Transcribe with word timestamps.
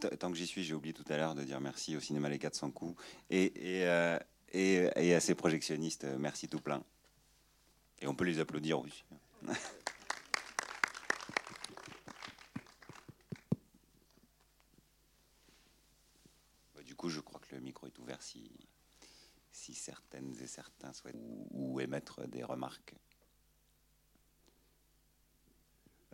tant 0.00 0.30
que 0.30 0.36
j'y 0.36 0.46
suis, 0.46 0.64
j'ai 0.64 0.74
oublié 0.74 0.92
tout 0.92 1.04
à 1.08 1.16
l'heure 1.16 1.34
de 1.34 1.44
dire 1.44 1.60
merci 1.60 1.96
au 1.96 2.00
cinéma 2.00 2.28
Les 2.28 2.38
400 2.38 2.70
coups 2.70 3.02
et, 3.30 3.52
et, 4.52 4.88
et, 4.96 5.14
à 5.14 5.20
ses 5.20 5.34
projectionnistes, 5.34 6.06
merci 6.18 6.48
tout 6.48 6.60
plein. 6.60 6.82
Et 8.00 8.06
on 8.06 8.14
peut 8.14 8.24
les 8.24 8.38
applaudir 8.38 8.80
aussi. 8.80 9.04
Bah, 16.74 16.82
du 16.82 16.94
coup, 16.94 17.08
je 17.08 17.20
crois 17.20 17.40
que 17.40 17.54
le 17.54 17.60
micro 17.60 17.86
est 17.86 17.98
ouvert 17.98 18.22
si, 18.22 18.50
si 19.50 19.74
certaines 19.74 20.34
et 20.40 20.46
certains 20.46 20.92
souhaitent 20.92 21.16
ou, 21.50 21.80
émettre 21.80 22.26
des 22.28 22.44
remarques. 22.44 22.94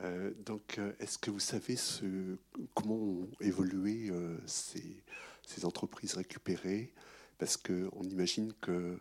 Euh, 0.00 0.32
donc, 0.44 0.78
euh, 0.78 0.92
est-ce 0.98 1.18
que 1.18 1.30
vous 1.30 1.40
savez 1.40 1.76
comment 2.74 2.94
ont 2.94 3.28
évolué 3.40 4.10
euh, 4.10 4.38
ces, 4.46 5.64
entreprises 5.64 6.14
récupérées? 6.14 6.92
Parce 7.38 7.56
qu'on 7.56 8.02
imagine 8.02 8.52
qu'il 8.62 9.00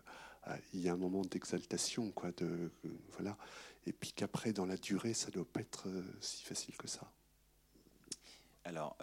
y 0.74 0.90
a 0.90 0.94
un 0.94 0.98
moment 0.98 1.22
d'exaltation, 1.22 2.12
quoi, 2.12 2.32
de, 2.38 2.72
voilà, 3.14 3.38
et 3.86 3.94
puis 3.94 4.12
qu'après, 4.14 4.52
dans 4.52 4.66
la 4.66 4.78
durée, 4.78 5.14
ça 5.14 5.28
ne 5.28 5.34
doit 5.34 5.46
pas 5.46 5.62
être 5.62 5.88
si 6.20 6.44
facile 6.44 6.76
que 6.76 6.88
ça. 6.88 7.10
Alors, 8.66 8.98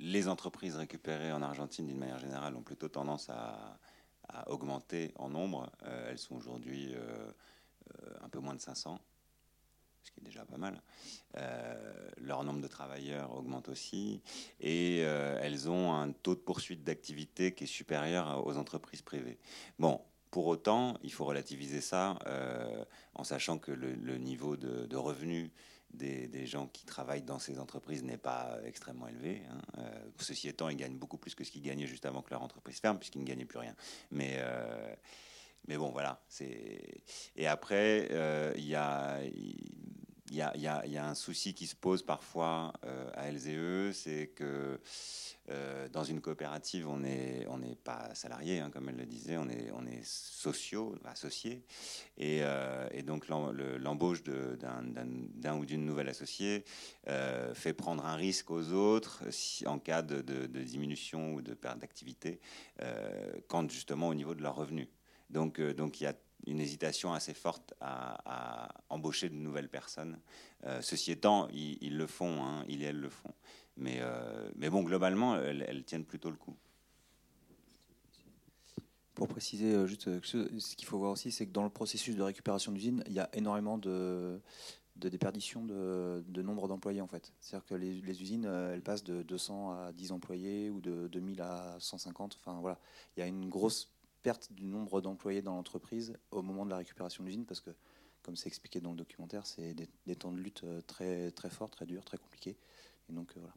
les 0.00 0.28
entreprises 0.28 0.76
récupérées 0.76 1.32
en 1.32 1.40
Argentine, 1.40 1.86
d'une 1.86 1.98
manière 1.98 2.18
générale, 2.18 2.56
ont 2.56 2.62
plutôt 2.62 2.88
tendance 2.88 3.30
à, 3.30 3.78
a 4.28 4.50
augmenté 4.50 5.12
en 5.16 5.30
nombre. 5.30 5.70
Elles 5.82 6.18
sont 6.18 6.36
aujourd'hui 6.36 6.94
un 8.22 8.28
peu 8.28 8.40
moins 8.40 8.54
de 8.54 8.60
500 8.60 8.98
ce 10.02 10.10
qui 10.10 10.20
est 10.20 10.24
déjà 10.24 10.44
pas 10.44 10.56
mal. 10.56 10.80
leur 12.18 12.44
nombre 12.44 12.60
de 12.60 12.68
travailleurs 12.68 13.34
augmente 13.36 13.68
aussi 13.68 14.22
et 14.60 14.98
elles 14.98 15.68
ont 15.68 15.92
un 15.92 16.12
taux 16.12 16.34
de 16.34 16.40
poursuite 16.40 16.84
d'activité 16.84 17.54
qui 17.54 17.64
est 17.64 17.66
supérieur 17.66 18.46
aux 18.46 18.56
entreprises 18.56 19.02
privées. 19.02 19.38
Bon, 19.78 20.00
pour 20.30 20.46
autant, 20.46 20.96
il 21.02 21.12
faut 21.12 21.24
relativiser 21.24 21.80
ça 21.80 22.18
en 23.14 23.24
sachant 23.24 23.58
que 23.58 23.72
le, 23.72 24.18
niveau 24.18 24.56
de, 24.56 24.86
de 24.86 24.96
revenus 24.96 25.50
des, 25.94 26.46
gens 26.46 26.66
qui 26.66 26.84
travaillent 26.84 27.22
dans 27.22 27.38
ces 27.38 27.58
entreprises 27.58 28.02
n'est 28.02 28.16
pas 28.16 28.58
extrêmement 28.64 29.08
élevé. 29.08 29.42
Hein. 29.50 29.60
Euh, 29.78 30.04
ceci 30.18 30.48
étant, 30.48 30.68
ils 30.68 30.76
gagnent 30.76 30.96
beaucoup 30.96 31.18
plus 31.18 31.34
que 31.34 31.44
ce 31.44 31.50
qu'ils 31.50 31.62
gagnaient 31.62 31.86
juste 31.86 32.06
avant 32.06 32.22
que 32.22 32.30
leur 32.30 32.42
entreprise 32.42 32.80
ferme, 32.80 32.98
puisqu'ils 32.98 33.20
ne 33.20 33.26
gagnaient 33.26 33.44
plus 33.44 33.58
rien. 33.58 33.74
Mais, 34.10 34.36
euh, 34.38 34.94
mais 35.68 35.76
bon, 35.76 35.90
voilà. 35.90 36.20
Et 37.36 37.46
après, 37.46 38.08
euh, 38.10 38.52
il 38.56 38.66
y 38.66 38.74
a 40.98 41.08
un 41.08 41.14
souci 41.14 41.54
qui 41.54 41.66
se 41.66 41.76
pose 41.76 42.02
parfois 42.02 42.72
euh, 42.84 43.10
à 43.14 43.30
LZE, 43.30 43.94
c'est 43.94 44.28
que 44.28 44.80
euh, 45.50 45.88
dans 45.88 46.04
une 46.04 46.20
coopérative, 46.20 46.88
on 46.88 46.98
n'est 46.98 47.46
on 47.48 47.60
pas 47.84 48.14
salarié, 48.14 48.60
hein, 48.60 48.70
comme 48.70 48.88
elle 48.88 48.96
le 48.96 49.06
disait, 49.06 49.36
on 49.36 49.48
est, 49.48 49.70
on 49.72 49.86
est 49.86 50.04
sociaux, 50.04 50.94
associés. 51.04 51.64
Et, 52.16 52.40
euh, 52.42 52.88
donc 53.02 53.28
l'embauche 53.28 54.22
d'un 54.22 55.58
ou 55.58 55.66
d'une 55.66 55.84
nouvelle 55.84 56.08
associée 56.08 56.64
fait 57.54 57.72
prendre 57.72 58.06
un 58.06 58.14
risque 58.14 58.50
aux 58.50 58.72
autres 58.72 59.24
en 59.66 59.78
cas 59.78 60.02
de, 60.02 60.22
de, 60.22 60.62
diminution 60.62 61.34
ou 61.34 61.42
de 61.42 61.54
perte 61.54 61.78
d'activité, 61.78 62.40
quand 63.48 63.70
justement 63.70 64.08
au 64.08 64.14
niveau 64.14 64.34
de 64.34 64.42
leurs 64.42 64.56
revenus. 64.56 64.88
Donc, 65.32 65.60
donc 65.60 66.00
il 66.00 66.04
y 66.04 66.06
a 66.06 66.14
une 66.46 66.60
hésitation 66.60 67.12
assez 67.12 67.34
forte 67.34 67.74
à, 67.80 68.68
embaucher 68.88 69.28
de 69.28 69.34
nouvelles 69.34 69.68
personnes. 69.68 70.18
Euh, 70.64 70.80
ceci 70.82 71.12
étant, 71.12 71.48
ils, 71.50 71.96
le 71.96 72.06
font, 72.06 72.42
hein, 72.44 72.64
ils 72.68 72.82
et 72.82 72.86
elles 72.86 73.00
le 73.00 73.08
font. 73.08 73.32
Mais, 73.76 73.98
euh, 74.00 74.50
mais 74.56 74.68
bon, 74.68 74.82
globalement, 74.82 75.36
elles, 75.36 75.84
tiennent 75.84 76.04
plutôt 76.04 76.30
le 76.30 76.36
coup. 76.36 76.56
Pour 79.14 79.28
préciser, 79.28 79.74
euh, 79.74 79.86
juste 79.86 80.20
ce 80.20 80.76
qu'il 80.76 80.86
faut 80.86 80.98
voir 80.98 81.12
aussi, 81.12 81.30
c'est 81.30 81.46
que 81.46 81.52
dans 81.52 81.64
le 81.64 81.70
processus 81.70 82.16
de 82.16 82.22
récupération 82.22 82.72
d'usine, 82.72 83.04
il 83.06 83.12
y 83.12 83.20
a 83.20 83.28
énormément 83.34 83.78
de, 83.78 84.40
de 84.96 85.08
de, 85.08 86.42
nombre 86.42 86.68
d'employés 86.68 87.00
en 87.00 87.06
fait. 87.06 87.32
C'est-à-dire 87.40 87.66
que 87.66 87.74
les, 87.74 88.22
usines, 88.22 88.44
elles 88.44 88.82
passent 88.82 89.04
de 89.04 89.22
200 89.22 89.70
à 89.70 89.92
10 89.92 90.12
employés 90.12 90.70
ou 90.70 90.80
de 90.80 91.08
2000 91.08 91.40
à 91.40 91.76
150. 91.78 92.38
Enfin 92.40 92.58
voilà, 92.60 92.78
il 93.16 93.20
y 93.20 93.22
a 93.22 93.26
une 93.26 93.48
grosse 93.48 93.91
perte 94.22 94.52
du 94.52 94.64
nombre 94.64 95.00
d'employés 95.00 95.42
dans 95.42 95.54
l'entreprise 95.54 96.14
au 96.30 96.42
moment 96.42 96.64
de 96.64 96.70
la 96.70 96.76
récupération 96.76 97.22
de 97.22 97.28
l'usine, 97.28 97.44
parce 97.44 97.60
que, 97.60 97.70
comme 98.22 98.36
c'est 98.36 98.46
expliqué 98.46 98.80
dans 98.80 98.92
le 98.92 98.96
documentaire, 98.96 99.46
c'est 99.46 99.74
des, 99.74 100.16
temps 100.16 100.32
de 100.32 100.38
lutte 100.38 100.62
euh, 100.64 100.80
très, 100.86 101.30
très 101.32 101.50
forts, 101.50 101.70
très 101.70 101.86
durs, 101.86 102.04
très 102.04 102.18
compliqués. 102.18 102.56
Et 103.10 103.12
donc, 103.12 103.30
euh, 103.30 103.40
voilà. 103.40 103.54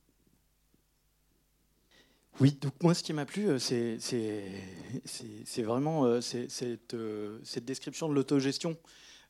Oui, 2.42 2.52
donc 2.60 2.74
moi, 2.84 2.94
ce 2.94 3.02
qui 3.02 3.14
m'a 3.14 3.26
plu, 3.26 3.48
euh, 3.48 3.60
c'est 3.60 3.98
vraiment 5.62 6.20
cette, 6.20 6.52
cette, 6.52 7.66
description 7.66 8.10
de 8.10 8.14
l'autogestion 8.14 8.78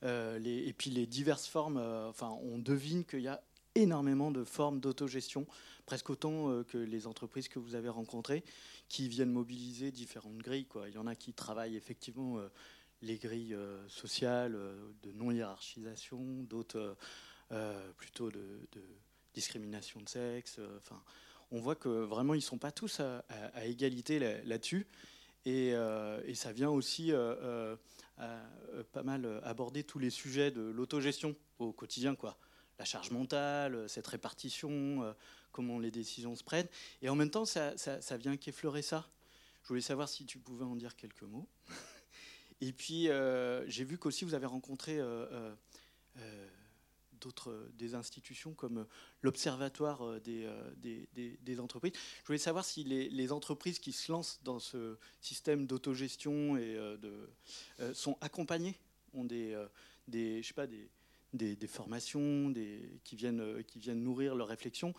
et 0.02 0.74
puis 0.78 0.90
les 0.90 1.06
diverses 1.06 1.48
formes. 1.48 1.78
enfin, 1.78 2.30
on 2.44 2.58
devine 2.58 3.06
qu'il 3.06 3.22
y 3.22 3.28
a 3.28 3.42
énormément 3.76 4.32
de 4.32 4.44
formes 4.44 4.80
d'autogestion, 4.80 5.46
presque 5.86 6.10
autant 6.10 6.64
que 6.64 6.78
les 6.78 7.08
entreprises 7.08 7.48
que 7.48 7.60
vous 7.60 7.76
avez 7.76 7.90
rencontrées 7.90 8.44
qui 8.90 9.08
viennent 9.08 9.32
mobiliser 9.32 9.92
différentes 9.92 10.38
grilles. 10.38 10.68
Il 10.88 10.94
y 10.94 10.98
en 10.98 11.08
a 11.08 11.16
qui 11.16 11.34
travaillent 11.34 11.76
effectivement 11.76 12.38
euh, 12.38 12.48
les 13.02 13.18
grilles 13.18 13.54
euh, 13.54 13.88
sociales 13.88 14.56
euh, 14.56 14.92
de 15.04 15.12
non-hiérarchisation, 15.12 16.44
d'autres 16.44 16.98
plutôt 17.98 18.32
de, 18.32 18.68
discrimination 19.34 20.02
de 20.02 20.10
sexe. 20.10 20.60
Enfin, 20.78 21.02
on 21.52 21.60
voit 21.60 21.76
que 21.76 21.90
vraiment 21.90 22.34
ils 22.34 22.38
ne 22.38 22.44
sont 22.44 22.58
pas 22.58 22.72
tous 22.72 23.00
à, 23.00 23.24
égalité 23.66 24.18
là-dessus. 24.44 24.88
et, 25.46 25.74
ça 26.34 26.52
vient 26.52 26.72
aussi 26.72 27.12
pas 28.92 29.04
mal 29.04 29.42
aborder 29.44 29.84
tous 29.84 30.00
les 30.00 30.10
sujets 30.10 30.50
de 30.50 30.62
l'autogestion 30.62 31.36
au 31.60 31.72
quotidien. 31.72 32.16
Quoi. 32.16 32.36
La 32.80 32.86
charge 32.86 33.12
mentale, 33.12 33.88
cette 33.88 34.08
répartition, 34.08 35.16
comment 35.56 35.80
les 35.80 35.92
décisions 35.92 36.36
se 36.36 36.44
prennent. 36.44 36.68
Et 37.02 37.08
en 37.08 37.16
même 37.16 37.30
temps, 37.30 37.46
ça, 37.46 37.78
ça, 37.78 38.18
vient 38.18 38.36
qu'effleurer 38.36 38.82
ça. 38.82 39.08
Je 39.64 39.70
voulais 39.70 39.80
savoir 39.80 40.10
si 40.10 40.26
tu 40.26 40.38
pouvais 40.38 40.66
en 40.66 40.76
dire 40.76 40.98
quelques 40.98 41.24
mots. 41.24 41.48
Et 42.62 42.74
puis, 42.74 43.10
euh, 43.10 43.68
j'ai 43.70 43.86
vu 43.86 43.98
qu'aussi 43.98 44.26
vous 44.26 44.34
avez 44.34 44.46
rencontré 44.46 45.00
euh, 45.00 45.56
euh, 46.18 46.48
d'autres 47.22 47.70
des 47.78 47.96
institutions 47.96 48.54
comme 48.54 48.86
l'Observatoire 49.22 50.20
des, 50.20 50.50
des, 50.76 51.60
entreprises. 51.62 51.94
Je 52.22 52.28
voulais 52.28 52.38
savoir 52.38 52.66
si 52.66 52.84
les, 52.84 53.32
entreprises 53.32 53.80
qui 53.80 53.94
se 53.94 54.12
lancent 54.12 54.42
dans 54.44 54.60
ce 54.60 54.98
système 55.22 55.68
d'autogestion 55.68 56.58
et 56.58 56.76
de, 56.76 57.94
sont 57.94 58.18
accompagnées, 58.20 58.78
ont 59.14 59.24
des, 59.24 59.58
des, 60.08 60.44
je 60.44 60.48
sais 60.48 60.54
pas, 60.54 60.68
des, 60.68 60.90
des, 61.36 61.68
formations 61.68 62.50
des, 62.50 63.00
qui, 63.04 63.16
viennent, 63.16 63.64
qui 63.64 63.80
viennent 63.80 64.04
nourrir 64.04 64.36
leurs 64.36 64.48
réflexions 64.48 64.94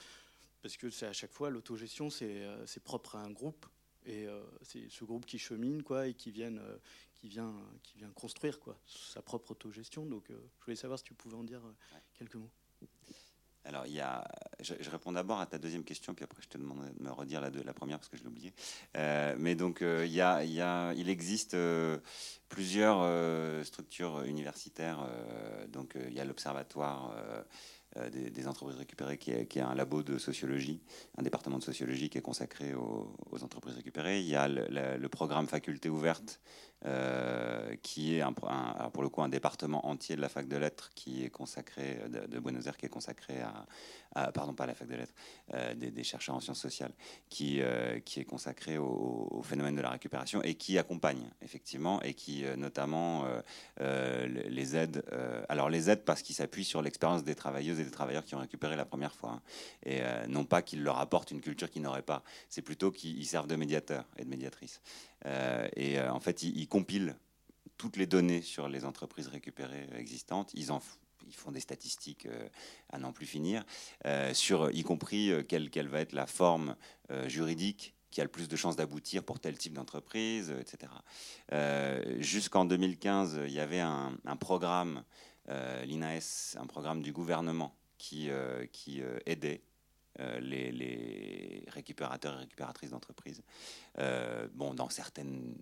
parce 0.67 0.77
que 0.77 0.91
c'est 0.91 1.07
à 1.07 1.13
chaque 1.13 1.31
fois 1.31 1.49
l'autogestion, 1.49 2.11
c'est 2.11 2.43
euh, 2.43 2.67
propre 2.83 3.15
à 3.15 3.23
un 3.23 3.31
groupe 3.31 3.67
et 4.05 4.27
euh, 4.27 4.43
c'est 4.63 4.91
ce 4.91 5.05
groupe 5.05 5.25
qui 5.25 5.39
chemine 5.39 5.85
quoi 5.85 6.09
et 6.09 6.15
qui 6.15 6.33
vient 6.33 6.57
euh, 6.57 6.79
qui 7.15 7.29
vient 7.29 7.55
qui 7.85 7.99
vient 7.99 8.11
construire 8.11 8.59
quoi 8.59 8.77
sa 8.85 9.23
propre 9.23 9.53
autogestion. 9.53 10.05
Donc 10.07 10.25
je 10.29 10.65
voulais 10.65 10.75
savoir 10.75 10.99
si 10.99 11.05
tu 11.05 11.15
pouvais 11.15 11.37
en 11.37 11.45
dire 11.45 11.63
quelques 12.19 12.35
mots. 12.35 12.51
Alors, 13.67 13.87
il 13.87 13.95
y 13.95 14.01
a, 14.01 14.25
je, 14.61 14.91
réponds 14.91 15.13
d'abord 15.13 15.41
à 15.41 15.47
ta 15.47 15.59
deuxième 15.59 15.85
question, 15.85 16.15
puis 16.15 16.25
après 16.25 16.41
je 16.43 16.49
te 16.49 16.57
demande 16.57 16.79
de 16.97 17.03
me 17.03 17.11
redire 17.11 17.41
la, 17.41 17.51
première 17.73 17.99
parce 17.99 18.09
que 18.09 18.17
je 18.17 18.23
l'ai 18.23 18.29
oublié. 18.29 18.55
mais 18.95 19.55
donc, 19.55 19.79
il, 19.83 20.13
y 20.13 20.21
a, 20.21 20.45
il, 20.45 20.53
y 20.53 20.61
a, 20.61 20.93
il 20.95 21.09
existe 21.09 21.57
plusieurs 22.49 23.65
structures 23.67 24.23
universitaires. 24.23 25.07
donc, 25.69 25.97
il 26.09 26.15
y 26.15 26.21
a 26.21 26.25
l'Observatoire 26.25 27.13
euh, 27.99 28.11
des, 28.11 28.49
entreprises 28.49 28.77
récupérées, 28.77 29.17
qui 29.17 29.31
est, 29.31 29.59
un 29.59 29.75
labo 29.75 30.03
de 30.03 30.19
sociologie, 30.19 30.81
un 31.17 31.23
département 31.23 31.59
de 31.59 31.63
sociologie 31.63 32.11
qui 32.11 32.19
est 32.19 32.23
consacré 32.23 32.75
aux, 32.75 33.43
entreprises 33.43 33.75
récupérées. 33.75 34.21
Il 34.21 34.27
y 34.27 34.35
a 34.35 34.49
le, 34.49 35.09
programme 35.09 35.47
Faculté 35.47 35.89
ouverte, 35.89 36.41
euh, 36.76 36.76
qui 37.83 38.17
est 38.17 38.25
pour 38.93 39.03
le 39.03 39.09
coup 39.09 39.23
un 39.23 39.29
département 39.29 39.87
entier 39.87 40.17
de 40.17 40.21
la 40.21 40.29
fac 40.29 40.47
de 40.47 40.57
lettres 40.57 40.91
qui 40.95 41.25
est 41.25 41.31
consacré 41.31 41.99
de, 42.09 42.39
Buenos 42.39 42.67
Aires 42.67 42.77
qui 42.77 42.87
est 42.87 42.91
consacré 42.91 43.35
à, 44.15 44.33
pardon 44.33 44.55
pas 44.55 44.67
la 44.67 44.75
fac 44.75 44.89
de 44.89 44.95
lettres 44.95 45.15
euh, 45.55 45.75
des, 45.75 46.05
chercheurs 46.05 46.37
en 46.37 46.41
sciences 46.41 46.61
sociales 46.61 46.93
qui 47.29 47.61
qui 48.05 48.21
est 48.21 48.25
consacré 48.25 48.79
au, 48.79 49.43
phénomène 49.43 49.75
de 49.75 49.83
la 49.83 49.91
récupération 49.91 50.43
et 50.43 50.55
qui 50.55 50.79
accompagne 50.79 51.29
effectivement 51.43 52.01
et 52.03 52.15
qui 52.15 52.45
notamment 52.57 53.25
les 53.79 54.77
aide 54.77 55.05
alors 55.49 55.69
les 55.69 55.91
aide 55.91 56.05
parce 56.05 56.23
qu'ils 56.23 56.37
s'appuient 56.37 56.65
sur 56.65 56.83
l'expérience 56.83 57.25
des 57.25 57.35
travailleuses 57.35 57.81
et 57.81 57.85
des 57.85 57.91
travailleurs 57.91 58.25
qui 58.25 58.35
ont 58.35 58.39
récupéré 58.39 58.77
la 58.77 58.85
première 58.85 59.15
fois. 59.15 59.31
Hein. 59.31 59.43
Et 59.85 60.01
euh, 60.03 60.27
non 60.27 60.45
pas 60.45 60.63
qu'ils 60.63 60.83
leur 60.83 60.99
apportent 60.99 61.31
une 61.31 61.41
culture 61.41 61.71
qu'ils 61.71 61.83
n'auraient 61.83 62.03
pas, 62.03 62.23
c'est 62.49 62.63
plutôt 62.63 62.91
qu'ils 62.91 63.27
servent 63.27 63.47
de 63.47 63.57
médiateurs 63.57 64.05
et 64.17 64.25
de 64.25 64.31
médiatrices. 64.31 64.81
Euh, 65.25 65.69
et 65.75 65.99
euh, 65.99 66.13
en 66.13 66.21
fait, 66.21 66.43
ils, 66.43 66.69
compilent 66.69 67.17
toutes 67.79 67.97
les 67.97 68.07
données 68.07 68.43
sur 68.43 68.69
les 68.69 68.85
entreprises 68.85 69.29
récupérées 69.29 69.89
existantes. 69.97 70.53
Ils 70.55 70.67
font 71.35 71.51
des 71.51 71.61
statistiques 71.61 72.29
à 72.91 72.99
n'en 72.99 73.13
plus 73.13 73.27
finir, 73.27 73.65
y 74.05 74.83
compris 74.85 75.33
quelle, 75.49 75.89
va 75.89 76.01
être 76.01 76.13
la 76.13 76.27
forme 76.27 76.77
juridique 77.27 77.95
qui 78.11 78.21
a 78.21 78.25
le 78.25 78.31
plus 78.31 78.49
de 78.49 78.57
chances 78.57 78.77
d'aboutir 78.77 79.25
pour 79.25 79.41
tel 79.41 79.59
type 79.59 79.75
d'entreprise, 79.75 80.55
etc. 80.61 80.93
Jusqu'en 82.21 82.65
2015, 82.65 83.41
il 83.45 83.53
y 83.53 83.61
avait 83.61 83.81
un, 83.81 84.17
programme, 84.39 85.03
l'INAS, 85.49 86.57
un 86.59 86.67
programme 86.67 87.03
du 87.03 87.13
gouvernement 87.13 87.77
qui 87.99 88.31
aidait 89.27 89.66
les, 90.41 90.73
les, 90.73 91.65
récupérateurs 91.69 92.35
et 92.35 92.41
récupératrices 92.41 92.91
d'entreprises. 92.91 93.43
bon, 94.55 94.75
dans 94.75 94.89
certaines 94.89 95.55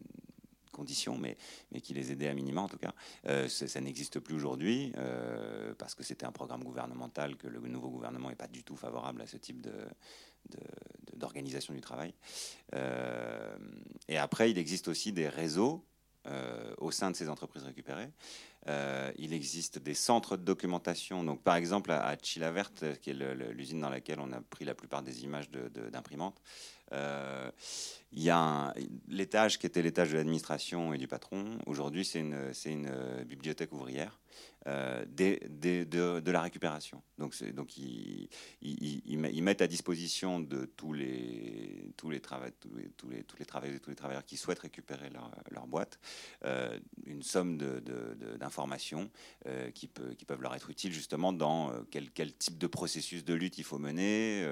conditions, 0.74 1.16
mais, 1.16 1.38
mais 1.72 1.80
qui 1.80 1.94
les 1.94 2.12
aidait 2.12 2.28
à 2.28 2.34
minima 2.34 2.60
en 2.60 2.68
tout 2.68 2.76
cas. 2.76 2.92
Euh, 3.26 3.48
ça 3.48 3.80
n'existe 3.80 4.20
plus 4.20 4.34
aujourd'hui 4.34 4.92
euh, 4.98 5.72
parce 5.78 5.94
que 5.94 6.02
c'était 6.02 6.26
un 6.26 6.32
programme 6.32 6.64
gouvernemental 6.64 7.36
que 7.36 7.46
le 7.46 7.60
nouveau 7.60 7.88
gouvernement 7.88 8.28
n'est 8.28 8.36
pas 8.36 8.48
du 8.48 8.62
tout 8.62 8.76
favorable 8.76 9.22
à 9.22 9.26
ce 9.26 9.38
type 9.38 9.62
de, 9.62 9.72
d'organisation 11.14 11.72
du 11.72 11.80
travail. 11.80 12.12
Euh, 12.74 13.56
et 14.08 14.18
après, 14.18 14.50
il 14.50 14.58
existe 14.58 14.88
aussi 14.88 15.12
des 15.12 15.28
réseaux 15.28 15.82
au 16.78 16.90
sein 16.90 17.10
de 17.10 17.16
ces 17.16 17.28
entreprises 17.28 17.64
récupérées. 17.64 18.10
il 19.18 19.32
existe 19.32 19.78
des 19.78 19.94
centres 19.94 20.36
de 20.36 20.42
documentation. 20.42 21.22
Donc, 21.24 21.42
par 21.42 21.56
exemple, 21.56 21.90
à, 21.90 22.16
Chilavert, 22.22 22.72
qui 23.00 23.10
est 23.10 23.14
l'usine 23.52 23.80
dans 23.80 23.90
laquelle 23.90 24.20
on 24.20 24.32
a 24.32 24.40
pris 24.40 24.64
la 24.64 24.74
plupart 24.74 25.02
des 25.02 25.24
images 25.24 25.50
d'imprimantes, 25.50 26.40
euh, 26.44 26.73
il 28.16 28.22
y 28.22 28.30
a 28.30 28.72
l'étage 29.08 29.58
qui 29.58 29.66
était 29.66 29.82
l'étage 29.82 30.12
de 30.12 30.16
l'administration 30.16 30.94
et 30.94 30.98
du 30.98 31.08
patron. 31.08 31.58
Aujourd'hui, 31.66 32.04
c'est 32.04 32.20
une, 32.20 32.52
une, 32.64 32.88
euh, 32.88 33.24
bibliothèque 33.24 33.72
ouvrière 33.72 34.20
euh, 34.68 35.04
de, 35.06 36.20
de, 36.20 36.30
la 36.30 36.42
récupération. 36.42 37.02
Donc, 37.18 37.34
donc 37.52 37.76
ils, 37.76 38.28
ils, 38.62 39.42
mettent 39.42 39.62
à 39.62 39.66
disposition 39.66 40.38
de 40.38 40.64
tous 40.64 40.92
les, 40.92 41.92
tous 41.96 42.08
les, 42.08 42.18
les, 42.18 42.90
tous 42.90 43.08
les, 43.08 43.24
tous 43.24 43.36
les 43.36 43.44
travailleurs 43.44 43.80
tous 43.80 43.90
les 43.90 43.96
travailleurs 43.96 44.24
qui 44.24 44.36
souhaitent 44.36 44.60
récupérer 44.60 45.10
leur, 45.10 45.30
leur 45.50 45.66
boîte 45.66 45.98
euh, 46.44 46.78
une 47.06 47.22
somme 47.22 47.58
d'informations 48.38 49.10
qui, 49.74 49.86
peut, 49.86 50.14
qui 50.14 50.24
peuvent 50.24 50.40
leur 50.40 50.54
être 50.54 50.70
utiles 50.70 50.92
justement 50.92 51.32
dans 51.32 51.72
quel, 51.90 52.10
quel, 52.10 52.32
type 52.32 52.58
de 52.58 52.66
processus 52.66 53.24
de 53.24 53.34
lutte 53.34 53.58
il 53.58 53.64
faut 53.64 53.78
mener, 53.78 54.46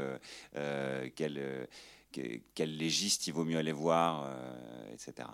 quel 1.17 1.69
quel 2.55 2.77
légiste 2.77 3.27
il 3.27 3.33
vaut 3.33 3.45
mieux 3.45 3.59
aller 3.59 3.73
voir, 3.73 4.25
euh, 4.27 4.93
etc. 4.93 5.29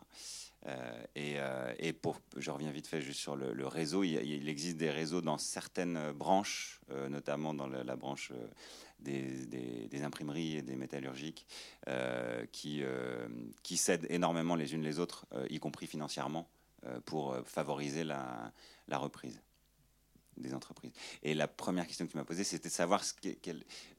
Euh, 0.67 1.03
euh, 1.17 1.75
et, 1.79 1.93
pour, 1.93 2.21
je 2.37 2.51
reviens 2.51 2.71
vite 2.71 2.87
fait 2.87 3.01
juste 3.01 3.21
sur 3.21 3.37
le, 3.37 3.67
réseau. 3.67 4.05
Il, 4.05 4.49
existe 4.49 4.77
des 4.77 4.91
réseaux 4.91 5.21
dans 5.21 5.39
certaines 5.39 6.13
branches, 6.13 6.81
notamment 7.09 7.55
dans 7.55 7.67
la, 7.67 7.97
branche 7.97 8.33
des, 8.99 10.03
imprimeries 10.03 10.57
et 10.57 10.63
des 10.63 10.77
métallurgiques, 10.77 11.47
qui, 12.53 12.83
cèdent 13.77 14.07
énormément 14.11 14.57
les 14.57 14.75
unes 14.75 14.83
les 14.83 14.99
autres, 14.99 15.27
y 15.49 15.59
compris 15.59 15.87
financièrement, 15.87 16.49
pour 17.05 17.37
favoriser 17.45 18.05
la 18.05 18.53
reprise 18.89 19.41
des 20.41 20.55
entreprises. 20.55 20.93
Et 21.23 21.35
la 21.35 21.49
première 21.49 21.87
question 21.87 22.07
que 22.07 22.13
tu 22.13 22.17
m'as 22.17 22.25
posée, 22.25 22.45
c'était 22.45 22.69
de 22.69 22.73
savoir 22.73 23.05
ce 23.05 23.15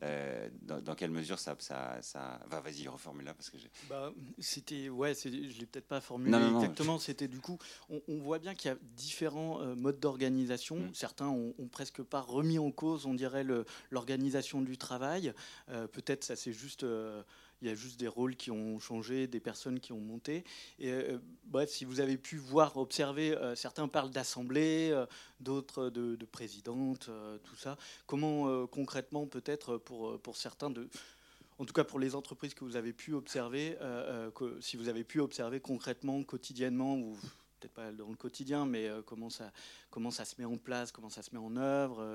euh, 0.03 0.49
dans, 0.61 0.95
quelle 0.95 1.11
mesure 1.11 1.39
ça, 1.39 1.55
ça, 1.59 1.97
ça... 2.01 2.39
va. 2.47 2.59
Vas-y, 2.59 2.87
reformule 2.87 3.25
là 3.25 3.33
parce 3.33 3.49
que 3.49 3.57
j'ai. 3.57 3.69
Bah, 3.89 4.11
c'était 4.39 4.89
ouais, 4.89 5.13
je 5.13 5.29
l'ai 5.29 5.65
peut-être 5.65 5.87
pas 5.87 6.01
formulé 6.01 6.37
exactement. 6.55 6.99
C'était 6.99 7.27
du 7.27 7.39
coup, 7.39 7.57
on, 7.89 8.17
voit 8.19 8.39
bien 8.39 8.53
qu'il 8.53 8.69
y 8.69 8.73
a 8.73 8.77
différents 8.95 9.61
euh, 9.61 9.75
modes 9.75 9.99
d'organisation. 9.99 10.77
Mm. 10.77 10.93
Certains 10.93 11.27
ont, 11.27 11.53
presque 11.71 12.01
pas 12.01 12.21
remis 12.21 12.59
en 12.59 12.71
cause, 12.71 13.05
on 13.05 13.13
dirait, 13.13 13.45
l'organisation 13.91 14.61
du 14.61 14.77
travail. 14.77 15.33
Euh, 15.69 15.87
peut-être 15.87 16.23
ça 16.23 16.35
c'est 16.35 16.53
juste 16.53 16.85
il 17.61 17.67
y 17.67 17.71
a 17.71 17.75
juste 17.75 17.99
des 17.99 18.07
rôles 18.07 18.35
qui 18.35 18.51
ont 18.51 18.79
changé, 18.79 19.27
des 19.27 19.39
personnes 19.39 19.79
qui 19.79 19.91
ont 19.91 19.99
monté. 19.99 20.43
Et, 20.79 20.91
euh, 20.91 21.17
bref, 21.45 21.69
si 21.69 21.85
vous 21.85 21.99
avez 21.99 22.17
pu 22.17 22.37
voir, 22.37 22.77
observer, 22.77 23.35
euh, 23.35 23.55
certains 23.55 23.87
parlent 23.87 24.11
d'assemblée, 24.11 24.89
euh, 24.91 25.05
d'autres 25.39 25.89
de, 25.89 26.15
de, 26.15 26.25
présidente, 26.25 27.09
tout 27.43 27.55
ça. 27.55 27.77
Comment 28.05 28.67
concrètement, 28.67 29.25
peut-être 29.25 29.77
pour, 29.77 30.19
pour 30.21 30.37
certains, 30.37 30.69
de, 30.69 30.87
en 31.57 31.65
tout 31.65 31.73
cas 31.73 31.83
pour 31.83 31.99
les 31.99 32.15
entreprises 32.15 32.53
que 32.53 32.63
vous 32.63 32.75
avez 32.75 32.93
pu 32.93 33.13
observer, 33.13 33.77
que, 34.35 34.59
si 34.61 34.77
vous 34.77 34.89
avez 34.89 35.03
pu 35.03 35.19
observer 35.19 35.59
concrètement, 35.59 36.23
quotidiennement, 36.23 36.97
ou 36.97 37.17
peut-être 37.59 37.73
pas 37.73 37.91
dans 37.91 38.09
le 38.09 38.15
quotidien, 38.15 38.65
mais 38.65 38.89
comment, 39.05 39.29
ça, 39.29 39.51
comment 39.89 40.11
ça 40.11 40.25
se 40.25 40.35
met 40.37 40.45
en 40.45 40.57
place, 40.57 40.91
comment 40.91 41.09
ça 41.09 41.23
se 41.23 41.31
met 41.33 41.39
en 41.39 41.55
œuvre, 41.57 42.05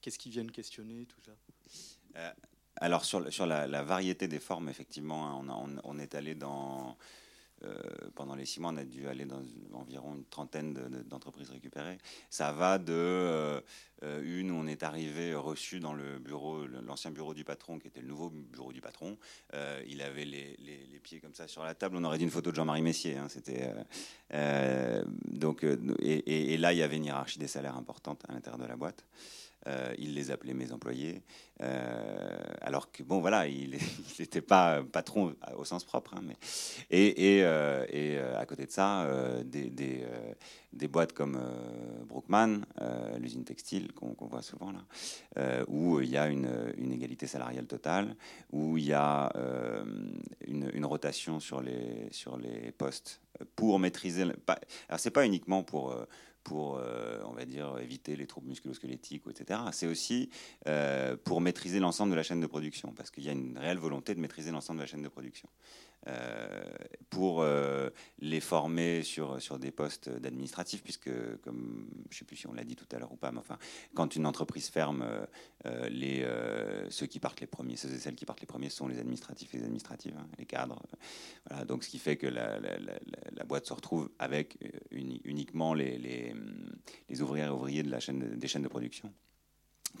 qu'est-ce 0.00 0.18
qu'ils 0.18 0.32
viennent 0.32 0.50
questionner, 0.50 1.06
tout 1.06 1.20
ça? 1.20 2.34
Alors 2.80 3.04
sur, 3.04 3.20
la, 3.46 3.82
variété 3.82 4.28
des 4.28 4.38
formes, 4.38 4.68
effectivement, 4.68 5.40
hein, 5.40 5.80
on, 5.84 5.98
est 5.98 6.14
allé 6.14 6.34
dans... 6.34 6.96
Euh, 7.64 7.74
pendant 8.14 8.34
les 8.34 8.44
six 8.44 8.60
mois, 8.60 8.70
on 8.70 8.76
a 8.76 8.84
dû 8.84 9.08
aller 9.08 9.24
dans 9.24 9.40
environ 9.72 10.14
une 10.14 10.26
trentaine 10.26 10.74
d'entreprises 11.08 11.48
récupérées. 11.48 11.96
Ça 12.28 12.52
va 12.52 12.76
de 12.76 12.92
euh, 12.92 13.60
une 14.02 14.50
où 14.50 14.54
on 14.54 14.66
est 14.66 14.82
arrivé 14.82 15.34
reçu 15.34 15.80
dans 15.80 15.94
le 15.94 16.18
bureau, 16.18 16.66
l'ancien 16.66 17.10
bureau 17.10 17.34
du 17.34 17.44
patron, 17.44 17.78
qui 17.78 17.88
était 17.88 18.00
le 18.00 18.08
nouveau 18.08 18.30
bureau 18.30 18.72
du 18.72 18.80
patron. 18.80 19.16
Euh, 19.54 19.82
il 19.88 20.02
avait 20.02 20.24
les, 20.24 20.56
les, 20.58 20.98
pieds 21.02 21.20
comme 21.20 21.34
ça 21.34 21.46
sur 21.48 21.62
la 21.62 21.74
table. 21.74 21.96
On 21.96 22.04
aurait 22.04 22.18
dit 22.18 22.24
une 22.24 22.30
photo 22.30 22.50
de 22.50 22.56
Jean-Marie 22.56 22.82
Messier. 22.82 23.16
Hein, 23.16 23.28
c'était 23.28 23.70
donc 25.26 25.64
et, 25.64 26.56
là, 26.56 26.72
il 26.72 26.78
y 26.78 26.82
avait 26.82 26.96
une 26.96 27.04
hiérarchie 27.04 27.38
des 27.38 27.48
salaires 27.48 27.76
importante 27.76 28.22
à 28.28 28.32
l'intérieur 28.32 28.58
de 28.58 28.66
la 28.66 28.76
boîte. 28.76 29.04
Euh, 29.66 29.92
il 29.98 30.14
les 30.14 30.30
appelait 30.30 30.54
mes 30.54 30.70
employés, 30.70 31.22
euh, 31.60 32.38
alors 32.60 32.92
que 32.92 33.02
bon 33.02 33.18
voilà, 33.18 33.48
il 33.48 33.76
n'était 34.18 34.40
pas 34.40 34.82
patron 34.84 35.34
au 35.56 35.64
sens 35.64 35.82
propre. 35.82 36.14
Hein, 36.14 36.20
mais, 36.22 36.36
et, 36.90 37.38
et, 37.38 37.44
euh, 37.44 37.84
et 37.90 38.16
à 38.18 38.46
côté 38.46 38.66
de 38.66 38.70
ça, 38.70 39.08
des, 39.44 39.70
des, 40.72 40.88
boîtes 40.88 41.12
comme 41.12 41.40
Brookman, 42.06 42.60
l'usine 43.18 43.44
textile 43.44 43.85
qu'on 43.92 44.26
voit 44.26 44.42
souvent 44.42 44.72
là, 44.72 45.64
où 45.68 46.00
il 46.00 46.10
y 46.10 46.16
a 46.16 46.28
une, 46.28 46.92
égalité 46.92 47.26
salariale 47.26 47.66
totale, 47.66 48.16
où 48.52 48.78
il 48.78 48.84
y 48.84 48.92
a 48.92 49.32
une, 50.46 50.70
une, 50.72 50.84
rotation 50.84 51.40
sur 51.40 51.60
les, 51.60 52.08
sur 52.10 52.36
les 52.38 52.72
postes 52.72 53.20
pour 53.54 53.78
maîtriser. 53.78 54.22
Alors 54.22 54.98
c'est 54.98 55.10
pas 55.10 55.26
uniquement 55.26 55.62
pour 55.62 55.94
pour, 56.46 56.78
euh, 56.78 57.18
on 57.24 57.32
va 57.32 57.44
dire, 57.44 57.76
éviter 57.80 58.14
les 58.14 58.28
troubles 58.28 58.46
musculosquelettiques, 58.46 59.24
etc. 59.28 59.60
C'est 59.72 59.88
aussi 59.88 60.30
euh, 60.68 61.16
pour 61.24 61.40
maîtriser 61.40 61.80
l'ensemble 61.80 62.12
de 62.12 62.16
la 62.16 62.22
chaîne 62.22 62.40
de 62.40 62.46
production, 62.46 62.92
parce 62.92 63.10
qu'il 63.10 63.24
y 63.24 63.28
a 63.28 63.32
une 63.32 63.58
réelle 63.58 63.78
volonté 63.78 64.14
de 64.14 64.20
maîtriser 64.20 64.52
l'ensemble 64.52 64.78
de 64.78 64.84
la 64.84 64.86
chaîne 64.86 65.02
de 65.02 65.08
production. 65.08 65.48
Euh, 66.08 66.64
pour 67.10 67.40
euh, 67.40 67.88
les 68.18 68.40
former 68.40 69.02
sur, 69.02 69.40
sur 69.40 69.58
des 69.58 69.70
postes 69.70 70.10
d'administratif, 70.10 70.82
puisque, 70.82 71.10
comme 71.42 71.88
je 72.10 72.14
ne 72.14 72.18
sais 72.18 72.24
plus 72.24 72.36
si 72.36 72.46
on 72.46 72.52
l'a 72.52 72.64
dit 72.64 72.76
tout 72.76 72.86
à 72.92 72.98
l'heure 72.98 73.12
ou 73.12 73.16
pas, 73.16 73.32
mais 73.32 73.38
enfin, 73.38 73.58
quand 73.94 74.14
une 74.16 74.26
entreprise 74.26 74.68
ferme, 74.68 75.04
euh, 75.64 75.88
les, 75.88 76.26
ceux 76.90 77.06
qui 77.06 77.20
partent 77.20 77.40
les 77.40 77.46
premiers, 77.46 77.76
ceux 77.76 77.92
et 77.92 77.98
celles 77.98 78.16
qui 78.16 78.26
partent 78.26 78.40
les 78.40 78.46
premiers 78.46 78.68
sont 78.68 78.86
les 78.86 78.98
administratifs 78.98 79.54
et 79.54 79.58
les 79.58 79.64
administratives, 79.64 80.14
hein, 80.18 80.28
les 80.38 80.44
cadres. 80.44 80.82
Voilà, 81.48 81.64
donc, 81.64 81.84
ce 81.84 81.88
qui 81.88 81.98
fait 81.98 82.16
que 82.16 82.26
la, 82.26 82.60
la, 82.60 83.44
boîte 83.44 83.66
se 83.66 83.72
retrouve 83.72 84.10
avec 84.18 84.58
uniquement 84.90 85.72
les, 85.74 85.96
les, 85.98 86.34
les, 87.08 87.22
ouvrières 87.22 87.48
et 87.48 87.50
ouvriers 87.50 87.82
de 87.82 87.90
la 87.90 88.00
chaîne, 88.00 88.36
des 88.36 88.48
chaînes 88.48 88.62
de 88.62 88.68
production 88.68 89.12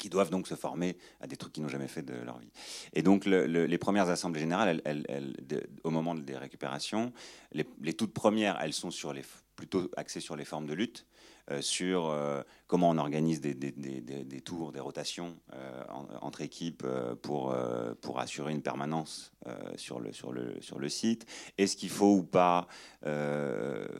qui 0.06 0.10
doivent 0.10 0.30
donc 0.30 0.46
se 0.46 0.54
former 0.54 0.96
à 1.20 1.26
des 1.26 1.36
trucs 1.36 1.52
qu'ils 1.52 1.64
n'ont 1.64 1.68
jamais 1.68 1.88
fait 1.88 2.02
de 2.02 2.14
leur 2.14 2.38
vie. 2.38 2.52
Et 2.92 3.02
donc 3.02 3.26
les 3.26 3.78
premières 3.78 4.08
assemblées 4.08 4.38
générales, 4.38 4.80
au 5.82 5.90
moment 5.90 6.14
des 6.14 6.36
récupérations, 6.36 7.12
les, 7.50 7.66
les, 7.80 7.92
toutes 7.92 8.14
premières, 8.14 8.56
elles 8.60 8.72
sont 8.72 8.92
sur 8.92 9.12
les, 9.12 9.24
plutôt 9.56 9.90
axées 9.96 10.20
sur 10.20 10.36
les 10.36 10.44
formes 10.44 10.66
de 10.66 10.74
lutte. 10.74 11.06
Euh, 11.52 11.60
sur 11.62 12.10
euh, 12.10 12.42
comment 12.66 12.90
on 12.90 12.98
organise 12.98 13.40
des, 13.40 13.54
des, 13.54 13.70
des, 13.70 14.00
des 14.00 14.40
tours, 14.40 14.72
des 14.72 14.80
rotations 14.80 15.36
euh, 15.52 15.84
entre 16.20 16.40
équipes 16.40 16.84
pour, 17.22 17.56
pour 18.00 18.18
assurer 18.18 18.52
une 18.52 18.62
permanence 18.62 19.32
sur, 19.76 20.00
le, 20.00 20.12
sur, 20.12 20.32
le, 20.32 20.60
sur 20.60 20.80
le 20.80 20.88
site. 20.88 21.24
Est-ce 21.56 21.76
qu'il 21.76 21.90
faut 21.90 22.16
ou 22.16 22.22
pas 22.24 22.66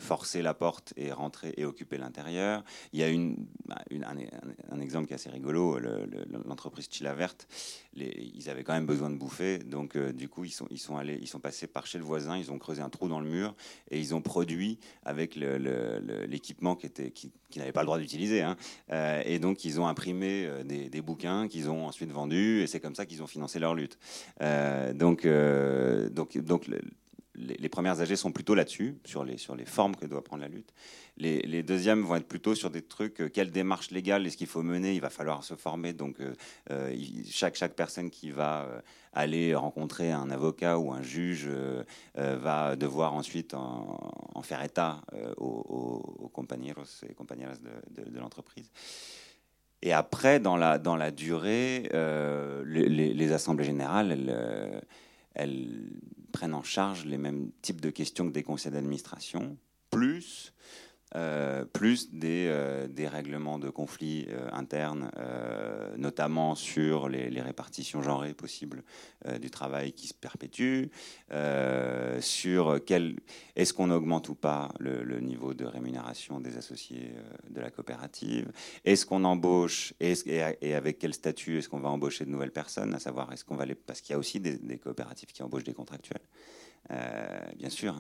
forcer 0.01 0.43
la 0.43 0.55
porte 0.55 0.93
et 0.97 1.13
rentrer 1.13 1.55
et 1.57 1.65
occuper 1.65 1.97
l'intérieur? 1.99 2.65
Il 2.93 2.99
y 2.99 3.05
a 3.05 3.09
une, 3.09 3.47
bah, 3.67 3.81
un, 3.93 4.81
exemple 4.81 5.07
qui 5.07 5.13
est 5.13 5.15
assez 5.15 5.31
rigolo. 5.31 5.79
L'entreprise 6.45 6.89
Chila 6.91 7.15
Verte, 7.15 7.47
ils 7.95 8.51
avaient 8.51 8.65
quand 8.65 8.75
même 8.75 8.87
besoin 8.87 9.11
de 9.11 9.17
bouffer. 9.17 9.59
Donc, 9.59 9.97
du 9.97 10.29
coup, 10.29 10.45
ils 10.45 10.51
sont, 10.51 10.67
ils, 10.71 10.81
sont 10.81 10.97
allés, 10.97 11.19
ils 11.21 11.29
sont 11.29 11.41
passés 11.41 11.69
par 11.69 11.87
chez 11.87 11.99
le 11.99 12.05
voisin, 12.05 12.37
ils 12.37 12.51
ont 12.51 12.59
creusé 12.59 12.83
un 12.83 12.91
trou 12.91 13.09
dans 13.09 13.21
le 13.21 13.29
mur 13.29 13.55
et 13.93 14.01
ils 14.01 14.13
ont 14.13 14.23
produit 14.23 14.81
avec 15.05 15.37
l'équipement 15.37 16.75
qui 16.75 16.87
était, 16.87 17.13
qui, 17.13 17.31
qui 17.51 17.59
n'avaient 17.59 17.73
pas 17.73 17.83
le 17.83 17.87
droit 17.87 17.99
d'utiliser. 17.99 18.43
Hein. 18.43 18.57
Euh, 18.93 19.23
et 19.25 19.39
donc, 19.39 19.65
ils 19.65 19.81
ont 19.81 19.87
imprimé 19.87 20.47
euh, 20.47 20.63
des, 20.65 21.01
bouquins 21.01 21.49
qu'ils 21.49 21.71
ont 21.71 21.87
ensuite 21.87 22.11
vendus, 22.11 22.63
et 22.63 22.67
c'est 22.67 22.81
comme 22.81 22.95
ça 22.95 23.07
qu'ils 23.07 23.23
ont 23.23 23.27
financé 23.27 23.59
leur 23.59 23.75
lutte. 23.75 23.99
Euh, 24.43 24.93
donc, 24.93 25.27
donc, 26.13 26.39
donc 26.39 26.69
les, 27.37 27.69
premières 27.69 28.01
AG 28.01 28.15
sont 28.17 28.33
plutôt 28.33 28.55
là-dessus, 28.55 28.97
sur 29.05 29.25
les, 29.25 29.37
sur 29.37 29.55
les 29.55 29.65
formes 29.65 29.95
que 29.97 30.07
doit 30.07 30.25
prendre 30.25 30.43
la 30.43 30.49
lutte. 30.49 30.73
Les, 31.17 31.63
deuxièmes 31.63 32.03
vont 32.03 32.17
être 32.17 32.29
plutôt 32.29 32.55
sur 32.55 32.71
des 32.71 32.83
trucs, 32.83 33.21
euh, 33.21 33.29
quelle 33.29 33.51
démarche 33.51 33.91
légale 33.91 34.27
est-ce 34.27 34.37
qu'il 34.37 34.47
faut 34.47 34.63
mener? 34.63 34.95
Il 34.95 35.01
va 35.01 35.11
falloir 35.11 35.45
se 35.45 35.55
former. 35.55 35.93
Donc, 35.93 36.19
chaque, 37.31 37.57
chaque 37.57 37.75
personne 37.75 38.11
qui 38.11 38.31
va 38.31 38.83
aller 39.13 39.55
rencontrer 39.55 40.13
un 40.13 40.31
avocat 40.31 40.79
ou 40.79 40.93
un 40.93 41.03
juge 41.03 41.49
va 42.15 42.77
devoir 42.77 43.15
ensuite 43.15 43.55
en, 43.55 44.43
faire 44.43 44.63
état 44.63 45.01
aux, 45.39 46.15
aux, 46.19 46.29
compañeros 46.29 47.05
et 47.09 47.15
compañeras 47.15 47.57
de, 47.57 48.11
de, 48.11 48.19
l'entreprise. 48.19 48.71
Et 49.83 49.93
après, 49.93 50.41
dans 50.41 50.57
la, 50.57 50.79
dans 50.79 50.97
la 50.97 51.11
durée, 51.11 51.89
euh, 51.93 52.65
les, 52.67 53.33
assemblées 53.33 53.65
générales, 53.65 54.11
elles, 54.11 54.31
euh, 54.31 54.81
elles, 55.37 56.01
prennent 56.33 56.55
en 56.55 56.63
charge 56.63 57.07
les 57.07 57.17
mêmes 57.17 57.51
types 57.63 57.81
de 57.81 57.89
questions 57.89 58.27
que 58.27 58.33
des 58.33 58.43
conseils 58.43 58.73
d'administration, 58.73 59.57
plus 59.91 60.53
euh, 61.15 61.65
plus 61.65 62.11
des, 62.13 62.49
euh, 62.51 62.89
des, 62.89 63.07
règlements 63.07 63.61
de 63.61 63.71
conflits 63.71 64.27
euh, 64.29 64.49
internes, 64.53 65.09
notamment 65.97 66.57
sur 66.57 67.09
les, 67.09 67.41
répartitions 67.41 68.03
genrées 68.03 68.35
possibles 68.35 68.83
du 69.41 69.51
travail 69.51 69.93
qui 69.93 70.09
se 70.09 70.15
perpétue, 70.15 70.87
sur 72.21 72.81
quel 72.85 73.17
est-ce 73.55 73.73
qu'on 73.73 73.91
augmente 73.91 74.29
ou 74.29 74.35
pas 74.35 74.73
le, 74.81 75.21
niveau 75.21 75.55
de 75.55 75.65
rémunération 75.65 76.41
des 76.41 76.57
associés 76.57 77.13
de 77.51 77.61
la 77.61 77.71
coopérative, 77.71 78.51
est-ce 78.85 79.07
qu'on 79.07 79.25
embauche 79.25 79.95
et, 80.01 80.75
avec 80.75 80.99
quel 80.99 81.15
statut 81.15 81.59
est-ce 81.59 81.69
qu'on 81.69 81.81
va 81.81 81.91
embaucher 81.91 82.25
de 82.25 82.31
nouvelles 82.31 82.53
personnes, 82.53 82.95
à 82.95 82.99
savoir 82.99 83.33
est-ce 83.33 83.45
qu'on 83.45 83.57
va 83.57 83.65
les 83.65 83.75
parce 83.75 84.01
qu'il 84.01 84.13
y 84.13 84.17
a 84.17 84.19
aussi 84.19 84.41
des 84.41 84.79
coopératives 84.79 85.33
qui 85.33 85.43
embauchent 85.43 85.65
des 85.65 85.75
contractuels. 85.75 86.23
Euh, 86.91 87.53
bien 87.57 87.71
sûr. 87.71 87.95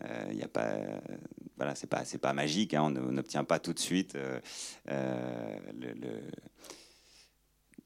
il 0.00 0.06
hein. 0.06 0.32
n'y 0.32 0.42
euh, 0.42 0.44
a 0.44 0.48
pas, 0.48 0.76
voilà, 1.56 1.74
c'est 1.74 1.86
pas, 1.86 2.04
c'est 2.04 2.18
pas 2.18 2.32
magique. 2.32 2.74
Hein. 2.74 2.82
on 2.82 3.12
n'obtient 3.12 3.44
pas 3.44 3.58
tout 3.58 3.72
de 3.72 3.78
suite 3.78 4.16
euh, 4.16 4.40
le, 4.86 6.22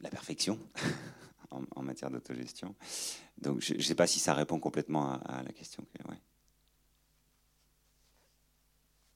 la 0.01 0.11
perfection 0.11 0.59
en, 1.51 1.83
matière 1.83 2.11
d'autogestion. 2.11 2.75
Donc, 3.39 3.61
je 3.61 3.75
ne 3.75 3.83
sais 3.83 3.95
pas 3.95 4.07
si 4.07 4.19
ça 4.19 4.35
répond 4.35 4.59
complètement 4.61 5.13
à, 5.23 5.43
la 5.43 5.53
question. 5.53 5.85
ouais. 6.09 6.17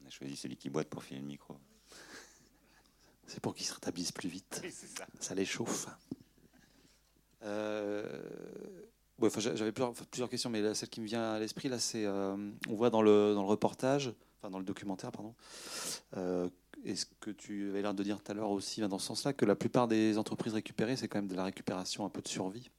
On 0.02 0.06
a 0.06 0.10
choisi 0.10 0.36
celui 0.36 0.56
qui 0.56 0.70
boite 0.70 0.88
pour 0.88 1.04
filer 1.04 1.20
le 1.20 1.26
micro. 1.26 1.56
C'est 3.26 3.40
pour 3.40 3.54
qu'il 3.54 3.66
se 3.66 3.74
rétablisse 3.74 4.12
plus 4.12 4.28
vite. 4.28 4.62
ça. 4.70 5.06
ça 5.20 5.34
les 5.34 5.44
chauffe. 5.44 5.86
Euh, 7.42 8.89
j'avais 9.28 9.72
plusieurs, 9.72 10.28
questions, 10.28 10.50
mais 10.50 10.74
celle 10.74 10.88
qui 10.88 11.00
me 11.00 11.06
vient 11.06 11.32
à 11.32 11.38
l'esprit, 11.38 11.68
là, 11.68 11.78
c'est, 11.78 12.04
euh, 12.04 12.36
on 12.68 12.74
voit 12.74 12.90
dans 12.90 13.02
le, 13.02 13.34
dans 13.34 13.42
le 13.42 13.48
reportage, 13.48 14.12
enfin 14.38 14.50
dans 14.50 14.58
le 14.58 14.64
documentaire, 14.64 15.12
pardon, 15.12 15.34
euh, 16.16 16.48
ce 16.86 17.04
que 17.20 17.30
tu 17.30 17.68
avais 17.70 17.82
l'air 17.82 17.94
de 17.94 18.02
dire 18.02 18.22
tout 18.22 18.32
à 18.32 18.34
l'heure 18.34 18.50
aussi 18.50 18.80
dans 18.80 18.98
ce 18.98 19.06
sens-là, 19.06 19.32
que 19.32 19.44
la 19.44 19.54
plupart 19.54 19.88
des 19.88 20.16
entreprises 20.18 20.54
récupérées, 20.54 20.96
c'est 20.96 21.08
quand 21.08 21.18
même 21.18 21.28
de 21.28 21.34
la 21.34 21.44
récupération 21.44 22.04
un 22.06 22.08
peu 22.08 22.22
de 22.22 22.28
survie. 22.28 22.70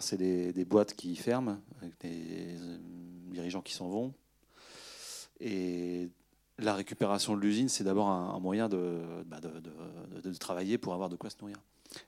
C'est 0.00 0.16
des, 0.16 0.64
boîtes 0.64 0.94
qui 0.94 1.14
ferment, 1.14 1.58
des 2.00 2.56
euh, 2.58 2.78
dirigeants 3.26 3.60
qui 3.60 3.74
s'en 3.74 3.88
vont. 3.88 4.14
Et 5.40 6.08
la 6.58 6.74
récupération 6.74 7.36
de 7.36 7.40
l'usine, 7.40 7.68
c'est 7.68 7.84
d'abord 7.84 8.08
un, 8.08 8.38
moyen 8.40 8.68
bah, 8.68 9.40
de, 9.40 10.20
de, 10.22 10.32
travailler 10.34 10.78
pour 10.78 10.94
avoir 10.94 11.10
de 11.10 11.16
quoi 11.16 11.28
se 11.28 11.36
nourrir. 11.40 11.56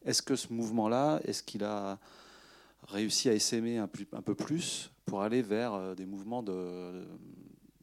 Est-ce 0.06 0.22
que 0.22 0.36
ce 0.36 0.52
mouvement-là, 0.52 1.20
est-ce 1.24 1.42
qu'il 1.42 1.64
a 1.64 1.98
réussi 2.82 3.28
à 3.28 3.34
essaimer 3.34 3.78
un, 3.78 3.88
peu 3.88 4.34
plus 4.34 4.90
pour 5.04 5.22
aller 5.22 5.42
vers 5.42 5.74
euh, 5.74 5.94
des 5.94 6.06
mouvements 6.06 6.42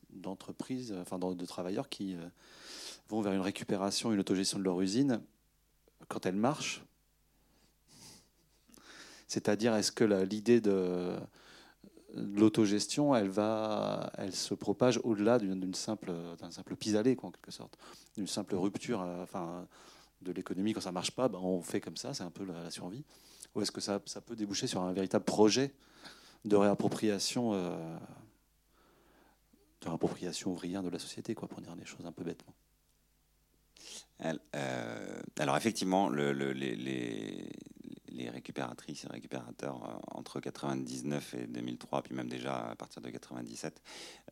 d'entreprises, 0.10 0.94
enfin 1.00 1.20
de 1.20 1.46
travailleurs 1.46 1.90
qui 1.90 2.16
euh, 2.16 2.26
vont 3.10 3.22
vers 3.22 3.34
une 3.34 3.42
récupération, 3.42 4.14
une 4.14 4.20
autogestion 4.20 4.60
de 4.60 4.64
leur 4.64 4.80
usine 4.82 5.22
quand 6.08 6.26
elle 6.26 6.36
marche. 6.36 6.84
C'est-à-dire, 9.28 9.76
est-ce 9.76 9.92
que 9.92 10.04
l'idée 10.04 10.62
de, 10.62 11.18
l'autogestion, 12.14 13.16
elle 13.16 13.32
elle 14.18 14.36
se 14.36 14.54
propage 14.54 15.00
au-delà 15.04 15.40
d'une 15.40 15.74
simple, 15.74 16.14
d'un 16.40 16.52
simple 16.52 16.76
pis-aller, 16.76 17.18
en 17.22 17.32
quelque 17.32 17.52
sorte, 17.52 17.78
d'une 18.16 18.28
simple 18.28 18.56
rupture, 18.56 19.02
euh, 19.02 19.24
enfin, 19.24 19.68
de 20.22 20.32
l'économie 20.32 20.74
quand 20.74 20.82
ça 20.82 20.92
marche 20.92 21.12
pas, 21.12 21.28
ben 21.28 21.40
on 21.40 21.62
fait 21.62 21.82
comme 21.82 21.98
ça, 21.98 22.14
c'est 22.14 22.24
un 22.24 22.32
peu 22.32 22.46
la 22.46 22.70
survie. 22.70 23.04
Ou 23.56 23.62
est-ce 23.62 23.72
que 23.72 23.82
ça, 23.82 24.00
peut 24.00 24.36
déboucher 24.36 24.68
sur 24.68 24.82
un 24.82 24.94
véritable 24.94 25.26
projet 25.26 25.74
de 26.46 26.56
réappropriation, 26.56 27.54
euh, 27.54 27.98
de 29.82 29.88
réappropriation 29.88 30.52
ouvrière 30.52 30.84
de 30.84 30.90
la 30.90 31.00
société, 31.00 31.36
pour 31.36 31.62
dire 31.62 31.76
des 31.76 31.86
choses 31.86 32.06
un 32.06 32.12
peu 32.12 32.24
bêtement? 32.24 32.54
Euh, 34.56 35.22
alors 35.38 35.58
effectivement, 35.58 36.10
les, 36.10 36.54
les 36.54 37.50
récupératrices 38.30 39.06
et 39.06 39.08
récupérateurs 39.08 39.84
euh, 39.84 40.18
entre 40.18 40.40
99 40.40 41.34
et 41.36 41.48
2003, 41.48 42.04
puis 42.04 42.16
même 42.16 42.30
déjà 42.30 42.70
à 42.70 42.76
partir 42.76 43.02
de 43.02 43.10
97, 43.10 43.82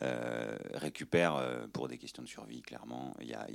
euh, 0.01 0.57
récupèrent 0.73 1.35
euh, 1.35 1.67
pour 1.67 1.87
des 1.87 1.97
questions 1.97 2.23
de 2.23 2.27
survie, 2.27 2.61
clairement. 2.61 3.13
Il 3.21 3.27
y, 3.27 3.33
a, 3.33 3.47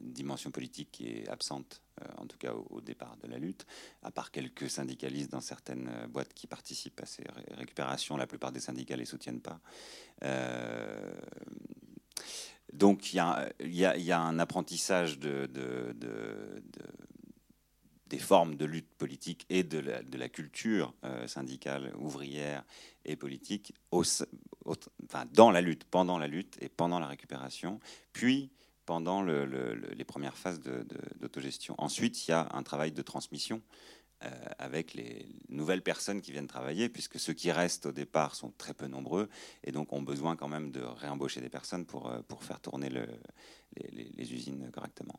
une 0.00 0.12
dimension 0.12 0.50
politique 0.50 0.90
qui 0.92 1.08
est 1.08 1.28
absente, 1.28 1.82
en 2.16 2.26
tout 2.26 2.38
cas 2.38 2.52
au, 2.52 2.80
départ 2.80 3.16
de 3.22 3.28
la 3.28 3.38
lutte, 3.38 3.66
à 4.02 4.10
part 4.10 4.30
quelques 4.30 4.68
syndicalistes 4.68 5.30
dans 5.30 5.40
certaines 5.40 5.90
boîtes 6.08 6.34
qui 6.34 6.46
participent 6.46 7.00
à 7.00 7.06
ces 7.06 7.24
récupérations. 7.52 8.16
La 8.16 8.26
plupart 8.26 8.52
des 8.52 8.60
syndicats 8.60 8.94
ne 8.94 9.00
les 9.00 9.06
soutiennent 9.06 9.40
pas. 9.42 9.60
donc 12.72 13.12
il 13.12 13.16
y, 13.16 14.12
a, 14.12 14.20
un 14.20 14.38
apprentissage 14.38 15.18
de 15.18 15.46
des 18.12 18.18
formes 18.18 18.56
de 18.56 18.66
lutte 18.66 18.94
politique 18.98 19.46
et 19.48 19.62
de 19.64 19.78
la, 19.78 20.28
culture 20.28 20.92
euh, 21.02 21.26
syndicale, 21.26 21.94
ouvrière 21.98 22.62
et 23.06 23.16
politique 23.16 23.72
enfin, 23.90 25.24
dans 25.32 25.50
la 25.50 25.62
lutte, 25.62 25.84
pendant 25.84 26.18
la 26.18 26.26
lutte 26.26 26.58
et 26.60 26.68
pendant 26.68 26.98
la 26.98 27.06
récupération, 27.06 27.80
puis 28.12 28.50
pendant 28.84 29.22
les 29.22 30.04
premières 30.04 30.36
phases 30.36 30.60
d'autogestion. 31.20 31.74
Ensuite, 31.78 32.28
il 32.28 32.32
y 32.32 32.34
a 32.34 32.48
un 32.52 32.62
travail 32.62 32.92
de 32.92 33.00
transmission 33.00 33.62
euh, 34.24 34.28
avec 34.58 34.92
les 34.92 35.26
nouvelles 35.48 35.82
personnes 35.82 36.20
qui 36.20 36.32
viennent 36.32 36.46
travailler, 36.46 36.90
puisque 36.90 37.18
ceux 37.18 37.32
qui 37.32 37.50
restent 37.50 37.86
au 37.86 37.92
départ 37.92 38.34
sont 38.34 38.52
très 38.58 38.74
peu 38.74 38.88
nombreux 38.88 39.30
et 39.64 39.72
donc 39.72 39.90
ont 39.94 40.02
besoin 40.02 40.36
quand 40.36 40.48
même 40.48 40.70
de 40.70 40.82
réembaucher 40.82 41.40
des 41.40 41.48
personnes 41.48 41.86
pour, 41.86 42.10
euh, 42.10 42.20
pour 42.28 42.44
faire 42.44 42.60
tourner 42.60 42.90
le, 42.90 43.06
les, 43.92 44.34
usines 44.34 44.70
correctement. 44.70 45.18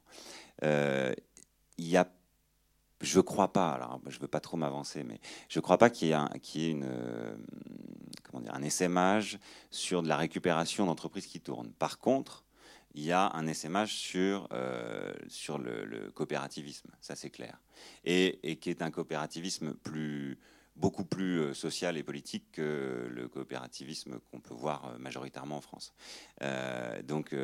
Il 1.80 1.88
y 1.88 1.98
a 1.98 2.08
je 3.04 3.18
ne 3.18 3.22
crois 3.22 3.52
pas, 3.52 3.72
alors 3.72 4.00
je 4.08 4.16
ne 4.16 4.22
veux 4.22 4.28
pas 4.28 4.40
trop 4.40 4.58
m'avancer, 4.58 5.04
mais 5.04 5.20
je 5.50 5.60
ne 5.60 5.62
crois 5.62 5.78
pas 5.78 5.90
qu'il 5.90 6.08
y 6.08 6.12
ait, 6.12 6.72
une, 6.72 6.86
euh, 6.86 7.36
comment 8.24 8.42
dire, 8.42 8.56
un 8.56 8.64
essaimage 8.64 9.40
sur 9.70 10.02
de 10.02 10.08
la 10.08 10.18
récupération 10.18 10.86
d'entreprises 10.86 11.28
qui 11.28 11.40
tournent. 11.40 11.72
Par 11.74 12.00
contre, 12.00 12.46
il 12.96 13.04
y 13.04 13.12
a 13.12 13.32
un 13.34 13.48
essaimage 13.48 13.94
sur, 13.96 14.48
euh, 14.54 15.14
le, 15.60 16.12
coopérativisme, 16.12 16.90
ça 17.02 17.16
c'est 17.16 17.30
clair, 17.30 17.60
et, 18.06 18.58
qui 18.62 18.70
est 18.70 18.82
un 18.82 18.92
coopérativisme 18.92 19.74
plus, 19.74 20.40
beaucoup 20.76 21.06
plus 21.06 21.40
euh, 21.40 21.54
social 21.54 21.98
et 21.98 22.04
politique 22.04 22.52
que 22.54 23.08
le 23.10 23.28
coopérativisme 23.28 24.20
qu'on 24.32 24.40
peut 24.40 24.54
voir 24.54 24.86
euh, 24.86 24.98
majoritairement 24.98 25.58
en 25.58 25.62
France. 25.62 25.94
Euh, 26.42 27.02
donc, 27.04 27.36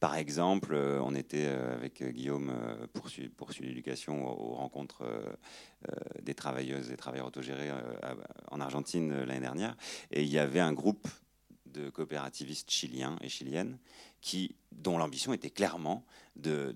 par 0.00 0.16
exemple, 0.16 0.74
on 0.74 1.14
était 1.14 1.46
avec 1.46 2.02
Guillaume 2.02 2.52
pour, 2.92 3.08
l'éducation 3.60 4.26
aux, 4.26 4.54
rencontres 4.54 5.04
des 6.22 6.34
travailleuses 6.34 6.90
et 6.90 6.96
travailleurs 6.96 7.26
autogérés 7.26 7.70
en 8.50 8.60
Argentine 8.60 9.24
l'année 9.24 9.40
dernière, 9.40 9.76
et 10.10 10.22
il 10.22 10.28
y 10.28 10.38
avait 10.38 10.60
un 10.60 10.72
groupe 10.72 11.08
de 11.66 11.90
coopérativistes 11.90 12.70
chiliens 12.70 13.16
et 13.20 13.28
chiliennes 13.28 13.78
dont 14.72 14.98
l'ambition 14.98 15.32
était 15.32 15.50
clairement 15.50 16.04
de, 16.36 16.74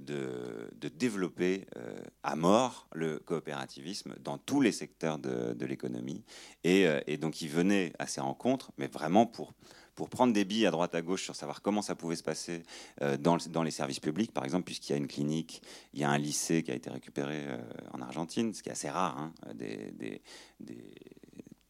développer 0.95 1.67
euh, 1.77 1.97
à 2.23 2.37
mort 2.37 2.89
le 2.95 3.19
coopérativisme 3.19 4.15
dans 4.21 4.39
tous 4.39 4.61
les 4.61 4.73
secteurs 4.73 5.19
de, 5.19 5.65
l'économie. 5.65 6.25
Et, 6.65 6.87
euh, 6.87 7.01
donc 7.17 7.41
ils 7.43 7.49
venaient 7.49 7.93
à 7.99 8.07
ces 8.07 8.21
rencontres, 8.21 8.73
mais 8.79 8.89
vraiment 8.89 9.27
pour, 9.27 9.53
pour 9.95 10.09
prendre 10.11 10.33
des 10.33 10.45
billes 10.45 10.67
à 10.67 10.71
droite 10.71 10.95
à 10.95 11.03
gauche 11.03 11.23
sur 11.23 11.37
savoir 11.37 11.63
comment 11.63 11.83
ça 11.83 11.95
pouvait 11.95 12.17
se 12.17 12.23
passer 12.23 12.63
euh, 13.03 13.17
dans, 13.17 13.63
les 13.63 13.71
services 13.71 14.01
publics, 14.01 14.33
par 14.33 14.45
exemple, 14.45 14.65
puisqu'il 14.65 14.93
y 14.93 14.95
a 14.95 14.99
une 14.99 15.09
clinique, 15.09 15.63
il 15.95 16.01
y 16.01 16.05
a 16.05 16.11
un 16.11 16.19
lycée 16.19 16.63
qui 16.63 16.73
a 16.73 16.75
été 16.75 16.91
récupéré 16.91 17.47
en 17.93 18.01
Argentine, 18.01 18.53
ce 18.55 18.63
qui 18.63 18.69
est 18.69 18.73
assez 18.73 18.91
rare, 18.91 19.19
hein, 19.19 19.33
des, 19.55 20.23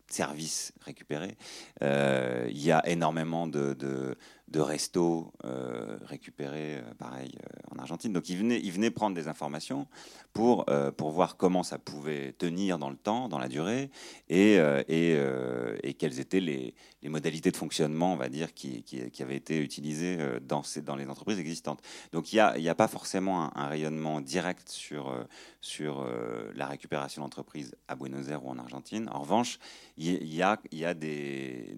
services 0.09 0.75
récupérés. 0.83 1.39
il 1.81 2.63
y 2.63 2.71
a 2.71 2.87
énormément 2.87 3.47
de 3.47 4.17
restos 4.61 5.33
euh, 5.45 5.97
récupérés, 6.03 6.79
euh, 6.79 6.95
pareil, 6.99 7.33
en 7.71 7.79
Argentine. 7.79 8.13
Donc, 8.13 8.29
ils 8.29 8.37
venaient, 8.37 8.61
ils 8.61 8.73
venaient 8.73 8.91
prendre 8.91 9.15
des 9.15 9.29
informations 9.29 9.87
pour, 10.33 10.67
pour 10.97 11.11
voir 11.11 11.37
comment 11.37 11.63
ça 11.63 11.79
pouvait 11.79 12.33
tenir 12.33 12.79
dans 12.79 12.89
le 12.89 12.97
temps, 12.97 13.29
dans 13.29 13.39
la 13.39 13.49
durée, 13.49 13.91
et, 14.31 14.55
et, 14.89 15.95
quelles 15.95 16.21
étaient 16.21 16.41
les, 16.41 16.75
modalités 17.05 17.51
de 17.51 17.57
fonctionnement, 17.57 18.15
on 18.15 18.17
va 18.17 18.31
dire, 18.31 18.55
qui, 18.55 18.83
qui, 18.83 19.23
avaient 19.23 19.37
été 19.37 19.59
utilisées 19.59 20.19
dans, 20.41 20.63
ces, 20.63 20.81
dans 20.81 20.97
les 20.97 21.07
entreprises 21.09 21.39
existantes. 21.39 21.83
Donc, 22.13 22.33
il 22.33 22.37
n'y 22.37 22.41
a, 22.41 22.71
a, 22.71 22.75
pas 22.75 22.89
forcément 22.89 23.55
un, 23.57 23.67
rayonnement 23.67 24.23
direct 24.23 24.71
sur, 24.71 25.15
sur 25.61 26.09
la 26.55 26.67
récupération 26.67 27.21
d'entreprises 27.23 27.75
à 27.87 27.95
Buenos 27.95 28.29
Aires 28.29 28.45
ou 28.47 28.49
en 28.49 28.59
Argentine. 28.59 29.11
En 29.13 29.21
revanche, 29.21 29.59
il 29.99 30.25
y, 30.25 30.43
a, 30.43 30.59
y 30.73 30.85
a 30.87 30.95
des, 30.95 31.77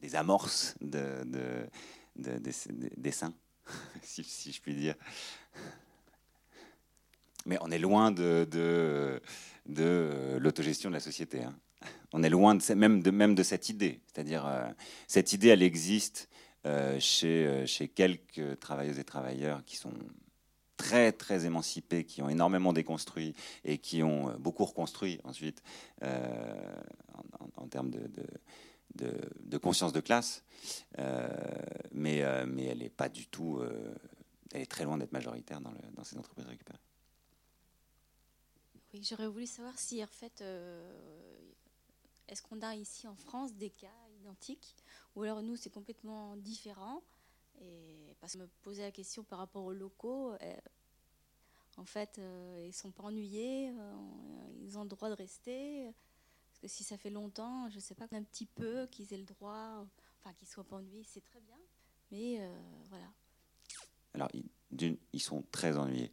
des 0.00 0.16
amorces 0.16 0.74
de, 0.80 1.24
de, 1.24 1.66
dessin, 2.16 3.34
si, 4.02 4.52
je 4.52 4.60
puis 4.60 4.74
dire. 4.74 4.94
Mais 7.46 7.56
on 7.60 7.70
est 7.70 7.78
loin 7.78 8.10
de, 8.10 8.46
de, 8.50 9.20
de 9.66 10.38
l'autogestion 10.40 10.90
de 10.90 10.94
la 10.94 11.00
société. 11.00 11.42
Hein. 11.42 11.58
On 12.12 12.22
est 12.22 12.28
loin 12.28 12.54
de, 12.54 12.74
même, 12.74 13.02
de, 13.02 13.34
de 13.34 13.42
cette 13.42 13.68
idée. 13.68 14.00
C'est-à-dire, 14.06 14.46
euh, 14.46 14.68
cette 15.06 15.32
idée, 15.32 15.48
elle 15.48 15.62
existe 15.62 16.28
euh, 16.66 16.98
chez, 16.98 17.46
euh, 17.46 17.66
chez 17.66 17.88
quelques 17.88 18.58
travailleuses 18.60 18.98
et 18.98 19.04
travailleurs 19.04 19.64
qui 19.64 19.76
sont 19.76 19.92
très 20.76 21.12
très 21.12 21.44
émancipés, 21.44 22.04
qui 22.04 22.22
ont 22.22 22.28
énormément 22.28 22.72
déconstruit 22.72 23.34
et 23.64 23.78
qui 23.78 24.02
ont 24.02 24.34
beaucoup 24.38 24.64
reconstruit 24.64 25.20
ensuite 25.24 25.62
en, 27.56 27.68
termes 27.68 27.90
de, 27.90 27.98
de, 27.98 28.24
conscience 29.60 29.92
de 29.92 30.00
classe, 30.00 30.42
euh, 30.98 31.28
mais, 31.92 32.22
euh, 32.22 32.44
mais 32.46 32.64
elle 32.64 32.78
n'est 32.78 32.88
pas 32.88 33.08
du 33.08 33.26
tout, 33.26 33.58
euh, 33.58 33.94
elle 34.52 34.62
est 34.62 34.70
très 34.70 34.84
loin 34.84 34.98
d'être 34.98 35.12
majoritaire 35.12 35.60
dans, 35.60 36.04
ces 36.04 36.18
entreprises 36.18 36.46
récupérées. 36.46 36.78
Oui, 38.92 39.04
j'aurais 39.04 39.28
voulu 39.28 39.46
savoir 39.46 39.78
si 39.78 40.02
en 40.02 40.08
fait, 40.08 40.42
est-ce 42.26 42.42
qu'on 42.42 42.60
a 42.62 42.74
ici 42.74 43.06
en 43.06 43.14
France 43.14 43.54
des 43.54 43.70
cas 43.70 43.86
identiques, 44.20 44.74
ou 45.14 45.22
alors 45.22 45.42
nous 45.42 45.56
c'est 45.56 45.70
complètement 45.70 46.36
différent. 46.36 47.02
Et 47.62 48.16
parce 48.20 48.32
que 48.32 48.38
me 48.38 48.46
posais 48.62 48.82
la 48.82 48.90
question 48.90 49.22
par 49.22 49.38
rapport 49.38 49.64
aux 49.64 49.72
locaux, 49.72 50.34
en 51.76 51.84
fait, 51.84 52.18
ils 52.18 52.66
ne 52.66 52.72
sont 52.72 52.90
pas 52.90 53.04
ennuyés, 53.04 53.72
ils 54.60 54.76
ont 54.76 54.82
le 54.82 54.88
droit 54.88 55.08
de 55.08 55.14
rester 55.14 55.92
si 56.66 56.84
ça 56.84 56.96
fait 56.96 57.10
longtemps, 57.10 57.68
je 57.70 57.76
ne 57.76 57.80
sais 57.80 57.94
pas, 57.94 58.06
un 58.12 58.22
petit 58.22 58.46
peu, 58.46 58.86
qu'ils 58.86 59.12
aient 59.12 59.18
le 59.18 59.24
droit, 59.24 59.86
enfin 60.20 60.34
qu'ils 60.34 60.48
soient 60.48 60.66
ennuyés, 60.70 61.04
c'est 61.06 61.24
très 61.24 61.40
bien. 61.40 61.56
Mais 62.10 62.38
euh, 62.40 62.58
voilà. 62.88 63.06
Alors, 64.14 64.28
ils, 65.12 65.20
sont 65.20 65.44
très 65.52 65.76
ennuyés. 65.76 66.12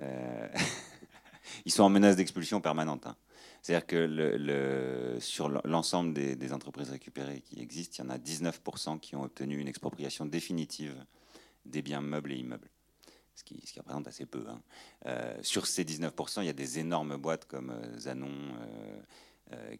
Euh, 0.00 0.48
ils 1.64 1.72
sont 1.72 1.82
en 1.82 1.88
menace 1.88 2.16
d'expulsion 2.16 2.60
permanente. 2.60 3.06
Hein. 3.06 3.16
C'est-à-dire 3.62 3.86
que 3.86 5.18
sur 5.20 5.48
l'ensemble 5.64 6.12
des, 6.14 6.52
entreprises 6.52 6.90
récupérées 6.90 7.42
qui 7.42 7.60
existent, 7.60 8.02
il 8.02 8.06
y 8.06 8.10
en 8.10 8.14
a 8.14 8.18
19% 8.18 8.98
qui 8.98 9.14
ont 9.14 9.22
obtenu 9.22 9.58
une 9.58 9.68
expropriation 9.68 10.26
définitive 10.26 10.94
des 11.64 11.82
biens 11.82 12.00
meubles 12.00 12.32
et 12.32 12.36
immeubles. 12.36 12.68
Ce 13.34 13.44
qui, 13.44 13.62
représente 13.78 14.06
assez 14.08 14.26
peu. 14.26 14.44
Hein. 14.48 14.60
Euh, 15.06 15.38
sur 15.42 15.66
ces 15.66 15.84
19%, 15.84 16.42
il 16.42 16.46
y 16.46 16.50
a 16.50 16.52
des 16.52 16.80
énormes 16.80 17.16
boîtes 17.16 17.46
comme 17.46 17.72
Zanon, 17.98 18.52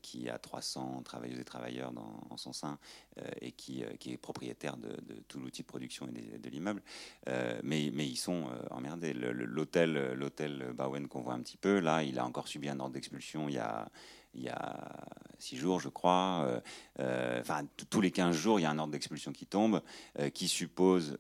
qui 0.03 0.29
a 0.29 0.39
300 0.39 1.03
travailleuses 1.05 1.41
et 1.41 1.45
travailleurs 1.45 1.93
dans, 1.93 2.37
son 2.37 2.53
sein 2.53 2.79
euh, 3.19 3.31
et 3.41 3.53
qui, 3.53 3.85
euh, 3.85 3.97
qui, 3.99 4.13
est 4.13 4.17
propriétaire 4.17 4.77
de, 4.77 4.97
tout 5.29 5.39
l'outil 5.39 5.63
de 5.63 5.67
production 5.67 6.07
et 6.09 6.39
de, 6.39 6.51
l'immeuble. 6.51 6.83
mais, 7.27 7.91
mais, 7.93 8.07
ils 8.07 8.17
sont 8.17 8.47
emmerdés. 8.71 9.13
L'hôtel 9.13 10.73
Bowen 10.75 11.09
qu'on 11.09 11.23
voit 11.23 11.35
un 11.35 11.41
petit 11.41 11.57
peu, 11.57 11.81
là, 11.81 12.03
il 12.03 12.19
a 12.19 12.27
encore 12.27 12.49
subi 12.49 12.69
un 12.69 12.81
ordre 12.81 12.95
d'expulsion 12.95 13.49
il 13.49 13.55
y 13.55 13.59
a 13.59 13.91
il 14.35 14.43
y 14.43 14.49
a 14.49 15.07
six 15.43 15.57
jours, 15.57 15.81
je 15.81 15.89
crois. 15.89 16.45
Euh, 16.47 16.61
euh, 17.01 17.41
enfin, 17.41 17.67
tous 17.91 18.01
les 18.01 18.11
15 18.11 18.35
jours, 18.35 18.61
il 18.61 18.63
y 18.63 18.67
a 18.67 18.71
un 18.71 18.79
ordre 18.79 18.93
d'expulsion 18.93 19.33
qui 19.33 19.45
tombe, 19.45 19.83
euh, 20.19 20.31
qui 20.31 20.49
suppose 20.49 21.19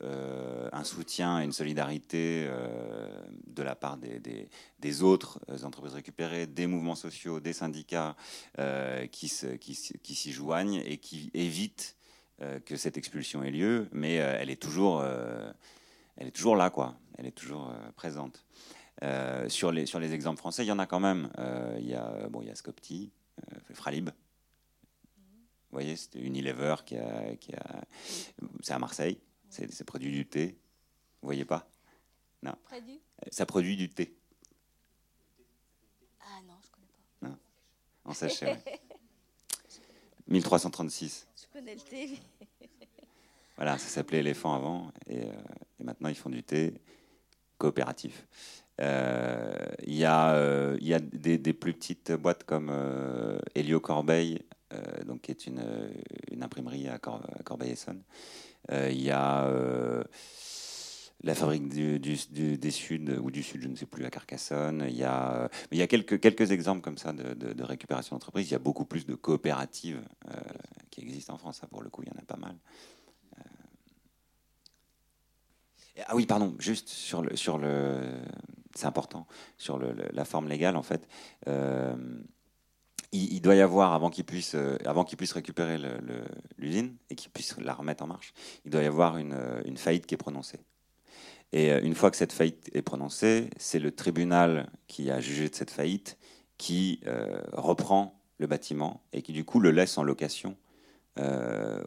un 0.72 0.84
soutien 0.84 1.40
et 1.40 1.44
une 1.44 1.52
solidarité 1.52 2.48
de 3.46 3.62
la 3.62 3.74
part 3.74 3.98
des, 3.98 5.02
autres 5.02 5.40
entreprises 5.64 5.94
récupérées, 5.94 6.46
des 6.46 6.66
mouvements 6.66 6.94
sociaux, 6.94 7.40
des 7.40 7.52
syndicats 7.52 8.16
qui, 9.10 9.32
qui, 9.60 9.92
qui 10.02 10.14
s'y 10.14 10.32
joignent 10.32 10.82
et 10.84 10.98
qui 10.98 11.30
évitent 11.34 11.96
que 12.64 12.76
cette 12.76 12.96
expulsion 12.96 13.42
ait 13.42 13.50
lieu, 13.50 13.88
mais 13.92 14.14
elle 14.14 14.50
est 14.50 14.60
toujours, 14.60 15.04
elle 16.16 16.28
est 16.28 16.32
toujours 16.32 16.56
là, 16.56 16.70
quoi. 16.70 16.96
Elle 17.18 17.26
est 17.26 17.32
toujours 17.32 17.72
présente. 17.96 18.44
Euh, 19.02 19.48
sur, 19.48 19.72
les, 19.72 19.86
sur 19.86 19.98
les 19.98 20.12
exemples 20.12 20.38
français, 20.38 20.64
il 20.64 20.68
y 20.68 20.72
en 20.72 20.78
a 20.78 20.86
quand 20.86 21.00
même. 21.00 21.30
Euh, 21.38 21.76
il, 21.80 21.88
y 21.88 21.94
a, 21.94 22.28
bon, 22.28 22.42
il 22.42 22.48
y 22.48 22.50
a 22.50 22.54
Scopti, 22.54 23.10
euh, 23.40 23.74
Fralib. 23.74 24.10
Vous 24.10 25.76
voyez, 25.76 25.96
c'est 25.96 26.14
Unilever 26.16 26.76
qui 26.84 26.96
a. 26.96 27.34
Qui 27.36 27.54
a 27.54 27.84
c'est 28.62 28.74
à 28.74 28.78
Marseille. 28.78 29.18
C'est 29.48 29.84
produit 29.84 30.12
du 30.12 30.26
thé. 30.26 30.58
Vous 31.20 31.26
voyez 31.26 31.44
pas? 31.44 31.68
Non. 32.42 32.54
Ça 33.30 33.46
produit 33.46 33.76
du 33.76 33.88
thé. 33.88 34.14
Ah 36.20 36.40
non, 36.46 36.54
je 36.62 36.70
connais 36.70 36.86
pas. 36.86 37.28
Non. 37.28 37.38
En 38.04 38.14
sachet. 38.14 38.58
1336. 40.28 41.26
Je 41.36 41.58
connais 41.58 41.74
le 41.74 41.80
thé. 41.80 42.18
voilà, 43.56 43.76
ça 43.76 43.88
s'appelait 43.88 44.20
éléphant 44.20 44.54
avant. 44.54 44.92
Et, 45.06 45.18
et, 45.18 45.84
maintenant, 45.84 46.08
ils 46.08 46.14
font 46.14 46.30
du 46.30 46.42
thé 46.42 46.74
coopératif. 47.58 48.26
Euh, 48.82 49.54
il 49.86 49.94
y 49.94 50.04
a, 50.04 50.34
euh, 50.34 50.76
y 50.80 50.92
a 50.92 50.98
des, 50.98 51.52
plus 51.52 51.72
petites 51.72 52.12
boîtes 52.12 52.44
comme 52.44 52.68
euh, 52.70 53.38
Helio 53.54 53.80
Corbeil, 53.80 54.42
donc, 55.06 55.22
qui 55.22 55.30
est 55.30 55.46
une, 55.46 55.62
imprimerie 56.40 56.88
à, 56.88 56.98
Corbeil-Essonne. 56.98 58.02
Il 58.70 59.02
y 59.02 59.10
a 59.10 59.46
la 61.24 61.34
fabrique 61.34 61.68
du, 61.68 61.98
des 62.00 62.70
Sud 62.70 63.18
ou 63.22 63.30
du 63.30 63.42
Sud, 63.42 63.62
je 63.62 63.68
ne 63.68 63.76
sais 63.76 63.84
plus, 63.84 64.06
à 64.06 64.10
Carcassonne. 64.10 64.86
Il 64.88 64.96
y 64.96 65.04
a, 65.04 65.50
il 65.70 65.78
y 65.78 65.82
a 65.82 65.86
quelques, 65.86 66.18
quelques 66.20 66.52
exemples 66.52 66.80
comme 66.80 66.96
ça 66.96 67.12
de, 67.12 67.62
récupération 67.62 68.16
d'entreprise. 68.16 68.48
Il 68.48 68.52
y 68.52 68.56
a 68.56 68.60
beaucoup 68.60 68.86
plus 68.86 69.04
de 69.04 69.14
coopératives 69.14 70.00
qui 70.90 71.02
existent 71.02 71.34
en 71.34 71.38
France. 71.38 71.60
Pour 71.70 71.82
le 71.82 71.90
coup, 71.90 72.02
il 72.02 72.08
y 72.08 72.16
en 72.16 72.18
a 72.18 72.24
pas 72.24 72.38
mal. 72.38 72.56
Ah 76.06 76.16
oui, 76.16 76.24
pardon, 76.24 76.56
juste 76.58 76.88
sur 76.88 77.20
le, 77.20 77.36
sur 77.36 77.58
le, 77.58 78.00
c'est 78.74 78.86
important, 78.86 79.26
sur 79.58 79.78
la 79.78 80.24
forme 80.24 80.48
légale, 80.48 80.76
en 80.76 80.82
fait. 80.82 81.08
Euh, 81.48 81.94
il, 83.12 83.40
doit 83.40 83.54
y 83.54 83.60
avoir, 83.60 83.92
avant 83.92 84.10
qu'il 84.10 84.24
puisse, 84.24 84.54
euh, 84.54 84.78
avant 84.86 85.04
qu'il 85.04 85.18
puisse 85.18 85.32
récupérer 85.32 85.78
l'usine 86.56 86.96
et 87.10 87.14
qu'il 87.14 87.30
puisse 87.30 87.56
la 87.58 87.74
remettre 87.74 88.02
en 88.02 88.06
marche, 88.06 88.32
il 88.64 88.70
doit 88.70 88.82
y 88.82 88.86
avoir 88.86 89.18
une, 89.18 89.38
une 89.66 89.76
faillite 89.76 90.06
qui 90.06 90.14
est 90.14 90.18
prononcée. 90.18 90.60
Et 91.52 91.70
euh, 91.70 91.80
une 91.82 91.94
fois 91.94 92.10
que 92.10 92.16
cette 92.16 92.32
faillite 92.32 92.70
est 92.72 92.82
prononcée, 92.82 93.50
c'est 93.58 93.78
le 93.78 93.92
tribunal 93.92 94.70
qui 94.86 95.10
a 95.10 95.20
jugé 95.20 95.48
de 95.48 95.54
cette 95.54 95.70
faillite 95.70 96.18
qui 96.56 97.00
reprend 97.52 98.20
le 98.38 98.46
bâtiment 98.46 99.02
et 99.12 99.20
qui 99.22 99.32
du 99.32 99.44
coup 99.44 99.58
le 99.58 99.72
laisse 99.72 99.98
en 99.98 100.04
location 100.04 100.56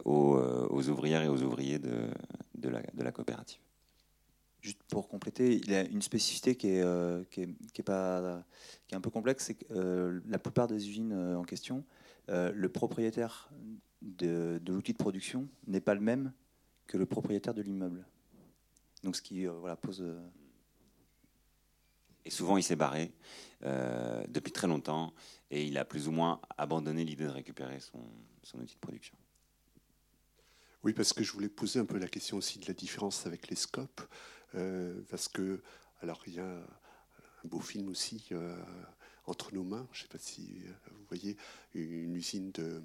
aux, 0.04 0.88
ouvrières 0.90 1.22
et 1.22 1.28
aux 1.28 1.42
ouvriers 1.42 1.78
de 1.78 2.68
la 2.68 3.10
coopérative. 3.10 3.65
Juste 4.60 4.82
pour 4.88 5.08
compléter, 5.08 5.54
il 5.54 5.70
y 5.70 5.74
a 5.74 5.82
une 5.82 6.02
spécificité 6.02 6.56
qui 6.56 6.68
est, 6.68 6.82
euh, 6.82 7.22
qui 7.30 7.42
est, 7.42 7.82
pas, 7.82 8.44
qui 8.86 8.94
est 8.94 8.96
un 8.96 9.00
peu 9.00 9.10
complexe, 9.10 9.44
c'est 9.44 9.54
que 9.54 9.64
euh, 9.70 10.20
la 10.26 10.38
plupart 10.38 10.66
des 10.66 10.88
usines 10.88 11.12
euh, 11.12 11.36
en 11.36 11.44
question, 11.44 11.84
le 12.28 12.66
propriétaire 12.68 13.48
de, 14.02 14.60
l'outil 14.66 14.92
de 14.92 14.98
production 14.98 15.48
n'est 15.68 15.80
pas 15.80 15.94
le 15.94 16.00
même 16.00 16.32
que 16.88 16.98
le 16.98 17.06
propriétaire 17.06 17.54
de 17.54 17.62
l'immeuble. 17.62 18.04
Donc 19.04 19.14
ce 19.14 19.22
qui 19.22 19.46
voilà, 19.46 19.76
pose... 19.76 20.04
Et 22.24 22.30
souvent, 22.30 22.56
il 22.56 22.64
s'est 22.64 22.74
barré 22.74 23.12
depuis 23.62 24.50
très 24.50 24.66
longtemps 24.66 25.14
et 25.52 25.64
il 25.64 25.78
a 25.78 25.84
plus 25.84 26.08
ou 26.08 26.10
moins 26.10 26.40
abandonné 26.58 27.04
l'idée 27.04 27.26
de 27.26 27.30
récupérer 27.30 27.78
son, 27.78 28.02
son 28.42 28.58
outil 28.58 28.74
de 28.74 28.80
production. 28.80 29.16
Oui, 30.86 30.92
parce 30.92 31.12
que 31.12 31.24
je 31.24 31.32
voulais 31.32 31.48
poser 31.48 31.80
un 31.80 31.84
peu 31.84 31.98
la 31.98 32.06
question 32.06 32.36
aussi 32.36 32.60
de 32.60 32.66
la 32.66 32.72
différence 32.72 33.26
avec 33.26 33.48
les 33.48 33.56
scopes. 33.56 34.02
Euh, 34.54 35.00
parce 35.10 35.28
que, 35.28 35.60
alors 36.00 36.22
il 36.26 36.34
y 36.34 36.40
a 36.40 36.46
un 36.46 37.48
beau 37.48 37.60
film 37.60 37.88
aussi 37.88 38.24
euh, 38.32 38.56
entre 39.26 39.54
nos 39.54 39.64
mains. 39.64 39.86
Je 39.92 40.00
ne 40.00 40.02
sais 40.02 40.08
pas 40.08 40.18
si 40.18 40.62
euh, 40.64 40.72
vous 40.92 41.04
voyez 41.08 41.36
une 41.74 42.14
usine 42.16 42.52
de, 42.52 42.82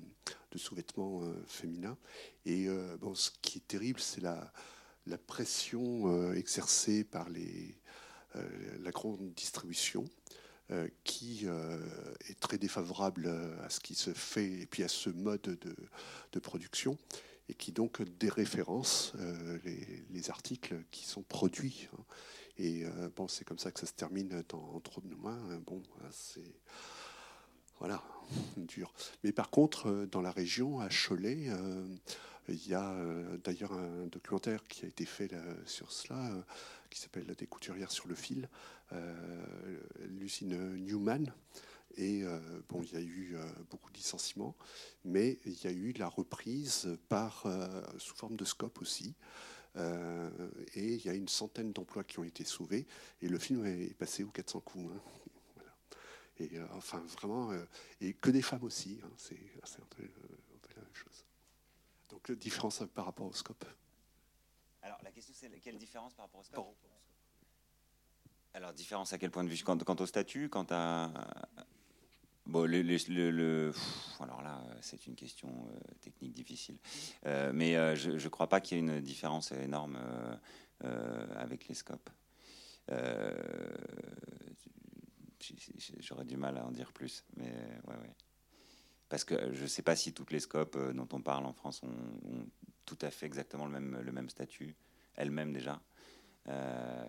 sous-vêtements 0.56 1.21
féminins. 1.47 1.97
Et 2.45 2.67
bon, 3.00 3.15
ce 3.15 3.32
qui 3.41 3.60
est 3.60 3.67
terrible, 3.67 4.00
c'est 4.00 4.21
la, 4.21 4.52
pression 5.28 6.34
exercée 6.34 7.04
par 7.06 7.30
les, 7.30 7.74
la 8.36 8.91
grande 8.91 9.34
distribution. 9.34 10.04
qui 11.06 11.47
est 12.28 12.39
très 12.41 12.58
défavorable 12.58 13.28
à 13.63 13.69
ce 13.69 13.80
qui 13.80 13.95
se 13.95 14.13
fait 14.13 14.62
et 14.62 14.65
puis 14.65 14.84
à 14.84 14.89
ce 14.89 15.10
mode 15.10 15.41
de, 15.41 15.76
de 16.34 16.39
production 16.39 16.97
et 17.52 17.54
qui 17.54 17.72
donc 17.72 18.02
déréférence 18.18 19.14
les, 19.64 20.04
les, 20.10 20.30
articles 20.30 20.76
qui 20.90 21.06
sont 21.06 21.22
produits. 21.22 21.90
Hein. 21.94 22.04
Et 22.58 22.86
bon, 23.16 23.28
c'est 23.28 23.44
comme 23.46 23.60
ça 23.60 23.72
que 23.72 23.80
ça 23.80 23.86
se 23.86 23.94
termine 23.94 24.44
Trop 24.44 25.02
de 25.04 25.16
mains. 25.16 25.60
Bon, 25.66 25.82
c'est 26.12 26.56
voilà, 27.80 28.04
dur. 28.58 28.94
Mais 29.24 29.32
par 29.32 29.50
contre, 29.50 30.08
dans 30.12 30.22
la 30.22 30.32
région, 30.32 30.80
à 30.80 30.88
Cholet, 30.90 31.50
il 32.48 32.68
y 32.68 32.74
a 32.74 32.96
d'ailleurs 33.44 33.74
un 33.74 34.08
documentaire 34.08 34.64
qui 34.68 34.86
a 34.86 34.88
été 34.88 35.06
fait 35.06 35.32
sur 35.66 35.92
cela, 35.92 36.32
qui 36.90 37.00
s'appelle 37.00 37.34
Des 37.38 37.48
couturières 37.48 37.92
sur 37.92 38.08
le 38.08 38.16
fil, 38.16 38.48
l'usine 40.08 40.76
Newman, 40.78 41.34
et 41.98 42.24
euh, 42.24 42.40
bon, 42.70 42.82
il 42.84 42.94
y 42.94 42.98
a 42.98 43.02
eu 43.02 43.36
euh, 43.36 43.46
beaucoup 43.70 43.92
de 43.92 43.98
licenciements, 43.98 44.56
mais 45.04 45.40
il 45.46 45.62
y 45.64 45.68
a 45.68 45.72
eu 45.72 45.92
la 45.94 46.08
reprise 46.08 46.98
par, 47.10 47.44
euh, 47.46 47.82
sous 47.98 48.16
forme 48.16 48.36
de 48.36 48.46
scope 48.46 48.82
aussi. 48.82 49.16
et 49.76 50.96
il 50.96 51.06
y 51.06 51.10
a 51.10 51.14
une 51.14 51.30
centaine 51.30 51.72
d'emplois 51.72 52.04
qui 52.04 52.20
ont 52.20 52.26
été 52.26 52.44
sauvés. 52.44 52.86
Et 53.22 53.30
le 53.30 53.40
film 53.40 53.66
est 53.66 53.94
passé 53.94 54.24
aux 54.24 54.30
400 54.30 54.60
coups. 54.62 54.92
Hein. 54.94 55.02
Et 56.40 56.60
enfin, 56.74 57.00
vraiment, 57.18 57.52
et 58.00 58.14
que 58.16 58.32
des 58.32 58.42
femmes 58.42 58.64
aussi. 58.64 59.00
Hein. 59.04 59.12
c'est 59.18 59.36
un 59.36 59.86
peu, 59.92 60.04
la 60.76 60.82
même 60.82 60.96
chose. 60.96 61.24
Donc, 62.10 62.32
différence 62.32 62.82
par 62.96 63.06
rapport 63.06 63.28
au 63.28 63.34
scope. 63.34 63.64
Alors, 64.82 64.98
la 65.04 65.12
question, 65.12 65.36
c'est 65.38 65.52
quelle 65.60 65.78
différence 65.78 66.16
par 66.16 66.26
rapport 66.26 66.42
au 66.42 66.44
scope? 66.44 66.76
Alors, 68.54 68.74
différence 68.74 69.14
à 69.14 69.18
quel 69.18 69.32
point 69.32 69.44
de 69.44 69.50
vue? 69.50 69.64
Quant, 69.64 69.78
quant, 69.78 69.96
au 69.96 70.06
statut, 70.06 70.50
quant 70.50 70.66
à, 70.72 71.14
Bon, 72.48 72.66
le, 72.66 72.82
le, 72.82 73.72
alors 74.20 74.42
là, 74.42 74.64
c'est 74.82 75.06
une 75.06 75.16
question 75.16 75.50
euh, 75.50 75.80
technique 76.02 76.34
difficile. 76.34 76.78
Euh, 77.26 77.52
mais 77.54 77.78
euh, 77.78 77.96
je 77.96 78.12
ne 78.12 78.30
crois 78.30 78.50
pas 78.50 78.60
qu'il 78.60 78.78
y 78.78 78.80
ait 78.80 78.84
une 78.84 79.00
différence 79.00 79.52
énorme 79.52 79.98
avec 81.36 81.68
les 81.68 81.76
scopes. 81.76 82.10
J'aurais 86.00 86.26
du 86.26 86.38
mal 86.38 86.58
à 86.58 86.66
en 86.66 86.72
dire 86.72 86.92
plus, 86.92 87.24
mais. 87.38 87.54
Parce 89.10 89.26
que 89.26 89.54
je 89.54 89.64
ne 89.64 89.68
sais 89.68 89.82
pas 89.82 89.98
si 89.98 90.14
toutes 90.14 90.32
les 90.32 90.40
scopes 90.40 90.78
dont 90.94 91.08
on 91.12 91.22
parle 91.22 91.46
en 91.46 91.52
France 91.52 91.84
ont, 91.84 91.90
ont, 91.90 92.48
tout 92.86 92.98
à 93.02 93.12
fait 93.12 93.26
exactement 93.26 93.66
le 93.66 93.72
même, 93.72 94.00
le 94.02 94.12
même 94.14 94.30
statut, 94.30 94.74
elles-mêmes 95.16 95.52
déjà. 95.52 95.82
Euh, 96.50 97.04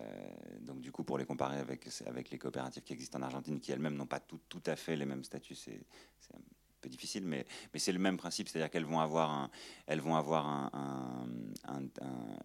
donc 0.61 0.81
du 0.81 0.91
coup, 0.91 1.03
pour 1.03 1.17
les 1.17 1.25
comparer 1.25 1.57
avec, 1.57 1.87
les 2.31 2.37
coopératives 2.37 2.83
qui 2.83 2.93
existent 2.93 3.17
en 3.19 3.23
Argentine, 3.23 3.59
qui 3.59 3.71
elles-mêmes 3.71 3.95
n'ont 3.95 4.05
pas 4.05 4.19
tout, 4.19 4.39
à 4.65 4.75
fait 4.75 4.95
les 4.95 5.05
mêmes 5.05 5.23
statuts, 5.23 5.55
c'est 5.55 5.85
un 6.33 6.39
peu 6.81 6.89
difficile, 6.89 7.25
mais, 7.25 7.45
c'est 7.75 7.91
le 7.91 7.99
même 7.99 8.17
principe, 8.17 8.47
c'est-à-dire 8.49 8.69
qu'elles 8.69 8.85
vont 8.85 8.99
avoir, 8.99 9.49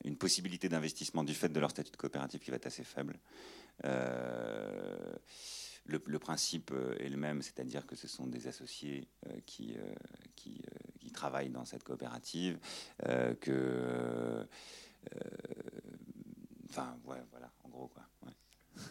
une 0.04 0.16
possibilité 0.16 0.68
d'investissement 0.68 1.24
du 1.24 1.34
fait 1.34 1.48
de 1.48 1.60
leur 1.60 1.70
statut 1.70 1.90
de 1.90 1.96
coopérative 1.96 2.40
qui 2.40 2.50
va 2.50 2.56
être 2.56 2.66
assez 2.66 2.84
faible. 2.84 3.18
Euh, 3.84 5.14
le, 5.84 6.18
principe 6.18 6.72
est 6.98 7.08
le 7.08 7.16
même, 7.16 7.40
c'est-à-dire 7.42 7.86
que 7.86 7.96
ce 7.96 8.08
sont 8.08 8.26
des 8.26 8.46
associés 8.46 9.08
euh, 9.26 9.40
qui, 9.46 9.76
qui, 10.36 10.60
qui, 11.00 11.10
travaillent 11.12 11.50
dans 11.50 11.64
cette 11.64 11.82
coopérative, 11.82 12.58
que 13.40 14.46
Enfin, 16.78 16.98
ouais, 17.04 17.22
voilà, 17.30 17.50
en 17.64 17.68
gros, 17.68 17.88
quoi. 17.88 18.04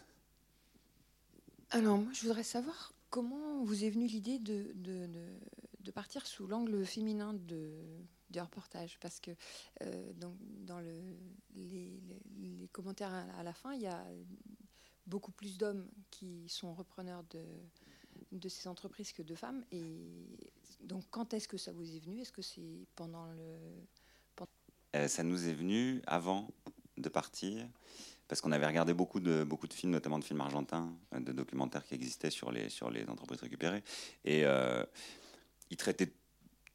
Alors, 1.72 1.98
moi, 1.98 2.12
je 2.14 2.22
voudrais 2.22 2.44
savoir 2.44 2.94
comment 3.10 3.64
vous 3.64 3.84
est 3.84 3.90
venue 3.90 4.08
l'idée 4.08 4.40
de, 4.40 4.72
de, 4.76 5.10
de, 5.80 5.92
partir 5.92 6.26
sous 6.26 6.48
l'angle 6.48 6.86
féminin 6.86 7.34
de, 7.34 7.72
du 8.30 8.40
reportage 8.40 8.98
Parce 9.00 9.20
que 9.20 9.32
euh, 9.82 10.14
dans, 10.14 10.36
dans 10.66 10.80
le, 10.80 10.94
les, 11.56 12.00
les, 12.38 12.68
commentaires 12.70 13.14
à, 13.38 13.44
la 13.44 13.54
fin, 13.54 13.74
il 13.74 13.82
y 13.82 13.88
a 13.88 14.06
beaucoup 15.06 15.32
plus 15.32 15.58
d'hommes 15.58 15.88
qui 16.12 16.48
sont 16.50 16.74
repreneurs 16.74 17.24
de, 17.30 17.44
de 18.32 18.50
ces 18.50 18.68
entreprises 18.68 19.14
que 19.14 19.22
de 19.22 19.36
femmes. 19.36 19.64
Et 19.72 20.40
donc, 20.82 21.06
quand 21.10 21.34
est-ce 21.34 21.48
que 21.48 21.58
ça 21.58 21.72
vous 21.72 21.96
est 21.96 22.00
venu? 22.00 22.22
Est-ce 22.22 22.32
que 22.32 22.42
c'est 22.42 22.88
pendant 22.96 23.28
le. 23.28 23.58
Euh, 24.96 25.08
ça 25.10 25.22
nous 25.22 25.48
est 25.48 25.54
venu 25.54 26.02
avant 26.08 26.50
de 26.98 27.10
partir 27.10 27.66
parce 28.28 28.42
qu'on 28.42 28.52
avait 28.52 28.68
regardé 28.68 28.94
beaucoup 28.94 29.20
de, 29.20 29.44
beaucoup 29.44 29.68
de 29.68 29.74
films, 29.74 29.92
notamment 29.92 30.20
de 30.20 30.24
films 30.24 30.42
argentins, 30.42 30.94
euh, 31.14 31.20
de 31.20 31.32
documentaires 31.32 31.86
qui 31.86 31.96
existaient 31.96 32.30
sur 32.30 32.52
les, 32.52 32.70
sur 32.70 32.90
les 32.90 33.08
entreprises 33.10 33.42
récupérées. 33.42 33.84
Et 34.26 34.46
euh, 34.46 34.84
ils 35.70 35.78
traitaient 35.78 36.12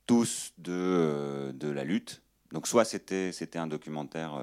tous 0.07 0.53
de, 0.59 0.73
euh, 0.73 1.53
de 1.53 1.69
la 1.69 1.85
lutte. 1.85 2.23
Donc 2.53 2.67
soit 2.67 2.85
c'était, 2.85 3.33
c'était 3.33 3.59
un 3.59 3.67
documentaire 3.67 4.39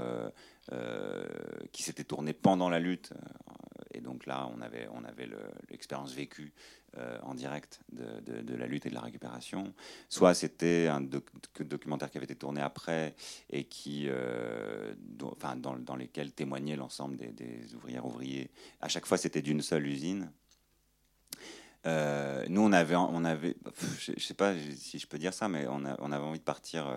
qui 1.72 1.84
s'était 1.84 2.04
tourné 2.04 2.34
pendant 2.34 2.70
la 2.70 2.80
lutte, 2.80 3.14
et 3.92 4.02
donc 4.02 4.26
là 4.26 4.50
on 4.56 4.62
avait, 4.62 4.88
on 4.94 5.04
avait 5.04 5.30
l'expérience 5.70 6.14
vécue 6.14 6.54
euh, 6.98 7.20
en 7.22 7.36
direct 7.36 7.82
de, 7.92 8.56
la 8.56 8.66
lutte 8.66 8.86
et 8.88 8.90
de 8.90 8.96
la 8.96 9.02
récupération. 9.02 9.74
Soit 10.10 10.34
c'était 10.34 10.88
un 10.88 11.02
documentaire 11.02 12.10
qui 12.10 12.18
avait 12.18 12.26
été 12.26 12.36
tourné 12.36 12.62
après 12.62 13.16
et 13.52 13.66
qui, 13.66 14.06
euh, 14.08 14.96
dans, 14.98 15.36
dans, 15.78 15.96
lesquels 15.96 16.32
témoignait 16.32 16.76
l'ensemble 16.76 17.16
des, 17.16 17.32
des, 17.32 17.76
ouvrières 17.76 18.06
ouvriers. 18.06 18.50
À 18.82 18.88
chaque 18.88 19.06
fois, 19.06 19.18
c'était 19.18 19.44
d'une 19.44 19.62
seule 19.62 19.86
usine. 19.86 20.32
Euh, 21.86 22.44
nous, 22.50 22.62
on 22.62 22.72
avait, 22.72 22.96
on 22.96 23.24
avait, 23.24 23.56
je, 24.00 24.14
ne 24.14 24.20
sais 24.20 24.34
pas 24.34 24.56
si 24.76 24.98
je 24.98 25.08
peux 25.08 25.20
dire 25.20 25.34
ça, 25.34 25.48
mais 25.48 25.68
on, 25.68 25.84
on 26.00 26.12
avait 26.12 26.26
envie 26.26 26.40
de 26.40 26.44
partir 26.44 26.92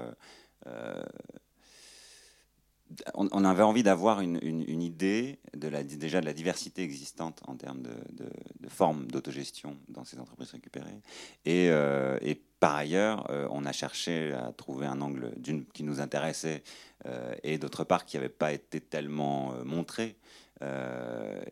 on, 3.14 3.44
avait 3.44 3.62
envie 3.62 3.82
d'avoir 3.82 4.20
une, 4.20 4.38
idée 4.82 5.38
déjà 5.54 6.20
de 6.20 6.26
la 6.26 6.32
diversité 6.32 6.82
existante 6.82 7.40
en 7.46 7.56
termes 7.56 7.82
de, 7.82 8.68
formes 8.68 9.06
d'autogestion 9.06 9.76
dans 9.88 10.04
ces 10.04 10.18
entreprises 10.18 10.50
récupérées. 10.50 11.00
Et, 11.44 11.68
euh, 11.70 12.18
par 12.60 12.76
ailleurs, 12.76 13.28
euh, 13.30 13.48
on 13.50 13.64
a 13.64 13.72
cherché 13.72 14.32
à 14.32 14.52
trouver 14.52 14.86
un 14.86 15.00
angle 15.00 15.32
qui 15.72 15.82
nous 15.82 16.00
intéressait 16.00 16.62
euh, 17.06 17.34
et 17.42 17.58
d'autre 17.58 17.82
part 17.84 18.06
qui 18.06 18.16
n'avait 18.16 18.28
pas 18.28 18.52
été 18.52 18.80
tellement 18.80 19.54
montré. 19.64 20.16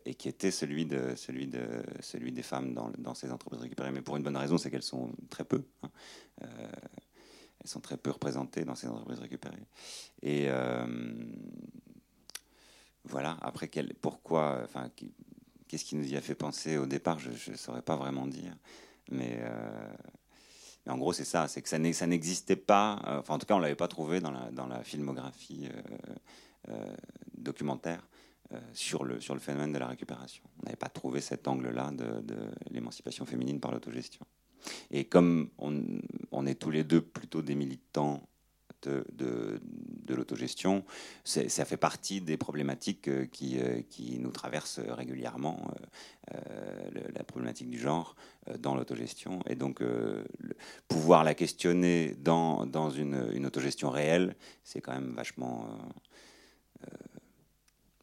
et 0.05 0.15
qui 0.15 0.29
était 0.29 0.51
celui, 0.51 0.85
de, 0.85 1.15
celui 1.15 2.31
des 2.31 2.43
femmes 2.43 2.73
dans, 2.73 3.13
ces 3.13 3.29
entreprises 3.29 3.59
récupérées. 3.59 3.91
Mais 3.91 4.01
pour 4.01 4.15
une 4.15 4.23
bonne 4.23 4.37
raison, 4.37 4.57
c'est 4.57 4.71
qu'elles 4.71 4.83
sont 4.83 5.11
très 5.29 5.43
peu. 5.43 5.63
Hein 5.83 5.89
elles 7.63 7.69
sont 7.69 7.79
très 7.79 7.97
peu 7.97 8.11
représentées 8.11 8.65
dans 8.65 8.75
ces 8.75 8.87
entreprises 8.87 9.19
récupérées. 9.19 9.67
Et 10.21 10.45
euh, 10.49 10.85
voilà, 13.05 13.37
après, 13.41 13.69
pourquoi, 14.01 14.61
enfin, 14.63 14.89
qu'est-ce 15.67 15.85
qui 15.85 15.95
nous 15.95 16.07
y 16.11 16.15
a 16.15 16.21
fait 16.21 16.35
penser 16.35 16.77
au 16.77 16.85
départ, 16.85 17.19
je 17.19 17.51
ne 17.51 17.57
saurais 17.57 17.81
pas 17.81 17.95
vraiment 17.95 18.27
dire. 18.27 18.55
Mais, 19.11 19.39
euh, 19.41 19.93
mais 20.85 20.91
en 20.91 20.97
gros, 20.97 21.13
c'est 21.13 21.25
ça, 21.25 21.47
c'est 21.47 21.61
que 21.61 21.69
ça 21.69 21.77
n'existait 22.07 22.55
pas, 22.55 22.99
euh, 23.05 23.19
enfin, 23.19 23.35
en 23.35 23.39
tout 23.39 23.45
cas, 23.45 23.53
on 23.53 23.57
ne 23.57 23.63
l'avait 23.63 23.75
pas 23.75 23.87
trouvé 23.87 24.19
dans 24.19 24.31
la, 24.31 24.83
filmographie 24.83 25.69
documentaire. 27.37 28.07
sur, 28.73 29.03
le, 29.03 29.19
phénomène 29.39 29.71
de 29.71 29.77
la 29.77 29.87
récupération. 29.87 30.43
On 30.59 30.65
n'avait 30.65 30.75
pas 30.75 30.89
trouvé 30.89 31.21
cet 31.21 31.47
angle-là 31.47 31.91
de 31.91 32.37
l'émancipation 32.71 33.25
féminine 33.25 33.59
par 33.59 33.71
l'autogestion. 33.71 34.25
Et 34.91 35.05
comme 35.05 35.49
on, 35.57 36.45
est 36.45 36.55
tous 36.55 36.71
les 36.71 36.83
deux 36.83 37.01
plutôt 37.01 37.41
des 37.41 37.55
militants 37.55 38.21
de, 38.83 39.05
de, 39.13 39.59
l'autogestion, 40.15 40.83
ça 41.23 41.63
fait 41.65 41.77
partie 41.77 42.19
des 42.19 42.35
problématiques 42.35 43.07
euh, 43.07 43.25
qui, 43.25 43.59
euh, 43.59 43.81
qui 43.89 44.19
nous 44.19 44.31
traversent 44.31 44.79
régulièrement, 44.79 45.71
euh, 46.33 46.37
la 47.15 47.23
problématique 47.23 47.69
du 47.69 47.79
genre 47.79 48.15
dans 48.59 48.75
l'autogestion. 48.75 49.39
Et 49.47 49.55
donc, 49.55 49.81
pouvoir 50.87 51.23
la 51.23 51.33
questionner 51.33 52.15
dans, 52.19 52.65
dans 52.65 52.89
une, 52.89 53.29
une, 53.33 53.45
autogestion 53.45 53.89
réelle, 53.89 54.35
c'est 54.63 54.81
quand 54.81 54.93
même 54.93 55.13
vachement 55.13 55.67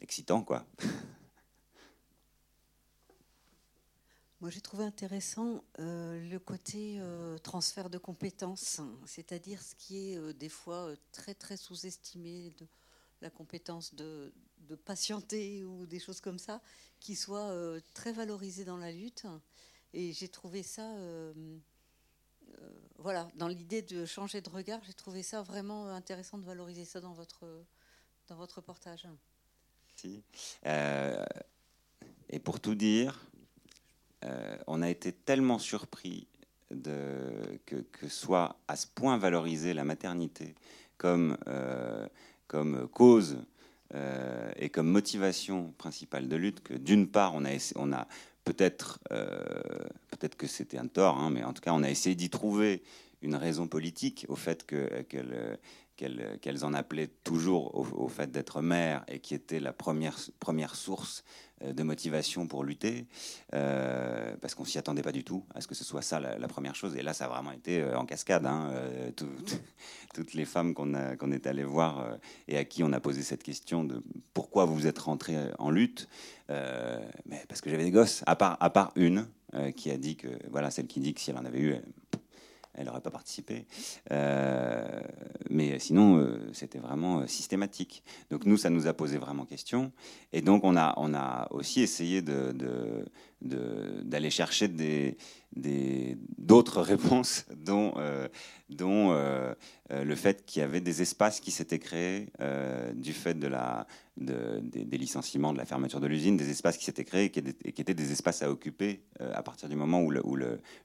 excitant, 0.01 0.43
quoi. 0.43 0.65
Moi, 4.41 4.51
j'ai 4.51 4.61
trouvé 4.61 4.85
intéressant 4.85 5.65
euh, 5.81 6.21
le 6.31 6.39
côté 6.39 6.99
euh, 7.01 7.39
transfert 7.39 7.91
de 7.91 7.99
compétences, 7.99 8.81
c'est-à-dire 9.05 9.61
ce 9.61 9.75
qui 9.75 10.13
est 10.13 10.17
euh, 10.17 10.33
des 10.33 10.49
fois 10.49 10.95
très 11.11 11.35
très 11.35 11.57
sous-estimé, 11.57 12.53
de 12.57 12.69
la 13.21 13.31
compétence 13.31 13.97
de, 13.97 14.33
patienter 14.85 15.65
ou 15.65 15.87
des 15.87 15.99
choses 15.99 16.21
comme 16.21 16.39
ça, 16.39 16.61
qui 17.01 17.17
soit 17.17 17.53
très 17.95 18.13
valorisée 18.13 18.65
dans 18.65 18.77
la 18.77 18.93
lutte. 18.93 19.27
Et 19.95 20.13
j'ai 20.13 20.29
trouvé 20.29 20.63
ça, 20.63 20.95
voilà, 22.99 23.27
dans 23.35 23.49
l'idée 23.49 23.81
de 23.81 24.05
changer 24.05 24.43
de 24.43 24.51
regard, 24.51 24.85
j'ai 24.85 24.93
trouvé 24.93 25.23
ça 25.23 25.43
vraiment 25.43 25.89
intéressant 25.89 26.37
de 26.39 26.45
valoriser 26.45 26.85
ça 26.85 27.01
dans 27.01 27.15
votre, 27.15 27.65
dans 28.29 28.37
votre. 28.37 28.63
Si. 29.97 30.23
et 32.29 32.39
pour 32.39 32.61
tout 32.61 32.75
dire, 32.75 33.27
on 34.67 34.83
a 34.83 34.91
été 34.91 35.13
tellement 35.13 35.59
surpris 35.59 36.27
de, 36.71 36.99
que, 37.67 38.09
soit 38.09 38.57
à 38.69 38.77
ce 38.77 38.87
point 38.87 39.17
valorisée 39.17 39.75
la 39.75 39.85
maternité 39.85 40.55
comme, 40.97 41.37
comme 42.47 42.89
cause 42.89 43.39
et 44.57 44.69
comme 44.69 44.89
motivation 44.89 45.73
principale 45.79 46.29
de 46.29 46.37
lutte 46.37 46.63
que 46.63 46.75
d'une 46.75 47.09
part, 47.09 47.35
on 47.35 47.45
a, 47.45 47.51
on 47.77 47.93
a 47.93 48.07
peut-être 48.45 48.99
peut-être 50.19 50.37
que 50.37 50.47
c'était 50.47 50.79
un 50.79 50.89
tort, 50.89 51.19
hein, 51.19 51.31
mais 51.31 51.45
en 51.45 51.53
tout 51.53 51.63
cas, 51.63 51.73
on 51.73 51.83
a 51.83 51.91
essayé 51.91 52.15
d'y 52.15 52.31
trouver 52.31 52.83
une 53.23 53.35
raison 53.35 53.67
politique 53.67 54.27
au 54.29 54.37
fait 54.37 54.67
qu'elle 54.67 55.59
qu'elles 55.99 56.65
en 56.65 56.75
appelaient 56.75 57.11
toujours 57.25 57.75
au, 57.75 58.09
fait 58.09 58.31
d'être 58.31 58.63
mère 58.63 59.05
et 59.09 59.19
qui 59.19 59.35
était 59.35 59.59
la 59.59 59.73
première, 59.73 60.17
première 60.39 60.77
source 60.77 61.25
euh, 61.65 61.73
de 61.73 61.83
motivation 61.83 62.47
pour 62.47 62.63
lutter, 62.63 63.07
euh, 63.53 64.37
parce 64.41 64.55
qu'on 64.55 64.65
s'y 64.65 64.79
attendait 64.79 65.03
pas 65.03 65.11
du 65.11 65.25
tout 65.25 65.45
à 65.55 65.61
ce 65.61 65.67
que 65.67 65.75
ce 65.75 65.85
soit 65.85 66.03
ça 66.03 66.21
la, 66.21 66.49
première 66.49 66.77
chose. 66.77 66.95
Et 66.97 67.03
là, 67.03 67.13
ça 67.13 67.25
a 67.25 67.29
vraiment 67.29 67.51
été 67.51 67.81
euh, 67.81 67.99
en 67.99 68.07
cascade. 68.07 68.47
Hein, 68.47 68.73
toutes 70.15 70.35
les 70.35 70.45
femmes 70.45 70.73
qu'on 70.73 70.95
est 71.33 71.47
allé 71.47 71.65
voir 71.65 72.17
et 72.47 72.57
à 72.57 72.65
qui 72.65 72.83
on 72.83 72.93
a 72.93 73.01
posé 73.01 73.23
cette 73.23 73.43
question 73.43 73.85
de 73.85 74.03
pourquoi 74.35 74.65
vous 74.65 74.87
êtes 74.87 74.99
rentrée 74.99 75.37
en 75.59 75.71
lutte, 75.71 76.09
mais 76.49 77.45
parce 77.49 77.61
que 77.61 77.71
j'avais 77.71 77.85
des 77.85 77.91
gosses, 77.91 78.23
à 78.27 78.35
part, 78.35 78.57
à 78.61 78.71
part 78.71 78.93
une 78.97 79.29
qui 79.77 79.91
a 79.91 79.97
dit 79.97 80.17
que, 80.17 80.29
voilà, 80.51 80.71
celle 80.71 80.87
qui 80.87 81.01
dit 81.01 81.15
que 81.15 81.21
si 81.21 81.31
elle 81.31 81.37
en 81.37 81.45
avait 81.45 81.61
eu, 81.61 81.77
elle 82.79 82.87
n'aurait 82.87 83.01
pas 83.01 83.11
participé. 83.11 83.67
Euh, 84.13 85.01
mais 85.51 85.79
sinon, 85.79 86.19
euh, 86.19 86.39
c'était 86.53 86.79
vraiment 86.79 87.21
euh, 87.21 87.27
systématique. 87.27 88.05
Donc 88.31 88.47
nous, 88.47 88.57
ça 88.57 88.71
nous 88.71 88.87
a 88.87 88.93
posé 88.93 89.19
vraiment 89.19 89.45
question. 89.45 89.93
Et 90.33 90.41
donc 90.43 90.63
on 90.65 90.77
a, 90.77 90.95
on 90.97 91.13
a 91.13 91.49
aussi 91.51 91.81
essayé 91.83 92.23
de, 92.23 93.05
d'aller 93.41 94.31
chercher 94.31 94.69
des, 94.69 95.17
d'autres 96.39 96.83
réponses, 96.83 97.47
dont, 97.57 97.95
dont 98.69 99.13
le 99.91 100.15
fait 100.17 100.45
qu'il 100.45 100.61
y 100.61 100.65
avait 100.65 100.81
des 100.81 101.03
espaces 101.03 101.41
qui 101.41 101.51
s'étaient 101.51 101.79
créés 101.79 102.27
du 102.95 103.13
fait 103.13 103.35
de 103.35 103.47
la, 103.47 103.87
des, 104.17 104.99
licenciements, 104.99 105.53
de 105.53 105.59
la 105.59 105.65
fermeture 105.65 106.01
de 106.01 106.07
l'usine, 106.07 106.37
des 106.37 106.51
espaces 106.51 106.77
qui 106.77 106.85
s'étaient 106.85 107.05
créés 107.05 107.27
et 107.27 107.31
qui, 107.31 107.81
étaient, 107.81 107.95
des 107.95 108.13
espaces 108.13 108.43
à 108.43 108.51
occuper 108.51 109.03
à 109.21 109.43
partir 109.43 109.69
du 109.69 109.77
moment 109.77 110.03
où, 110.03 110.37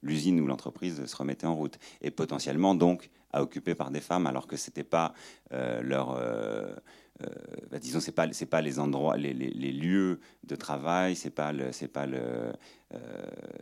l'usine 0.03 0.39
ou 0.39 0.47
l'entreprise 0.47 1.05
se 1.05 1.15
remettait 1.15 1.47
en 1.47 1.55
route. 1.55 1.79
Et 2.01 2.11
potentiellement 2.11 2.75
donc 2.75 3.09
à 3.31 3.41
occuper 3.41 3.73
par 3.73 3.89
des 3.89 4.01
femmes 4.01 4.27
alors 4.27 4.45
que 4.45 4.57
c'était 4.57 4.83
pas 4.83 5.13
leur 5.51 6.19
euh, 7.21 7.27
bah, 7.69 7.79
disons, 7.79 7.99
c'est 7.99 8.11
pas 8.11 8.27
pas 8.49 8.61
les 8.61 8.79
endroits, 8.79 9.17
les, 9.17 9.33
lieux 9.33 10.19
de 10.43 10.55
travail, 10.55 11.15
c'est 11.15 11.29
pas 11.29 11.53
pas 11.93 12.07
euh, 12.07 12.53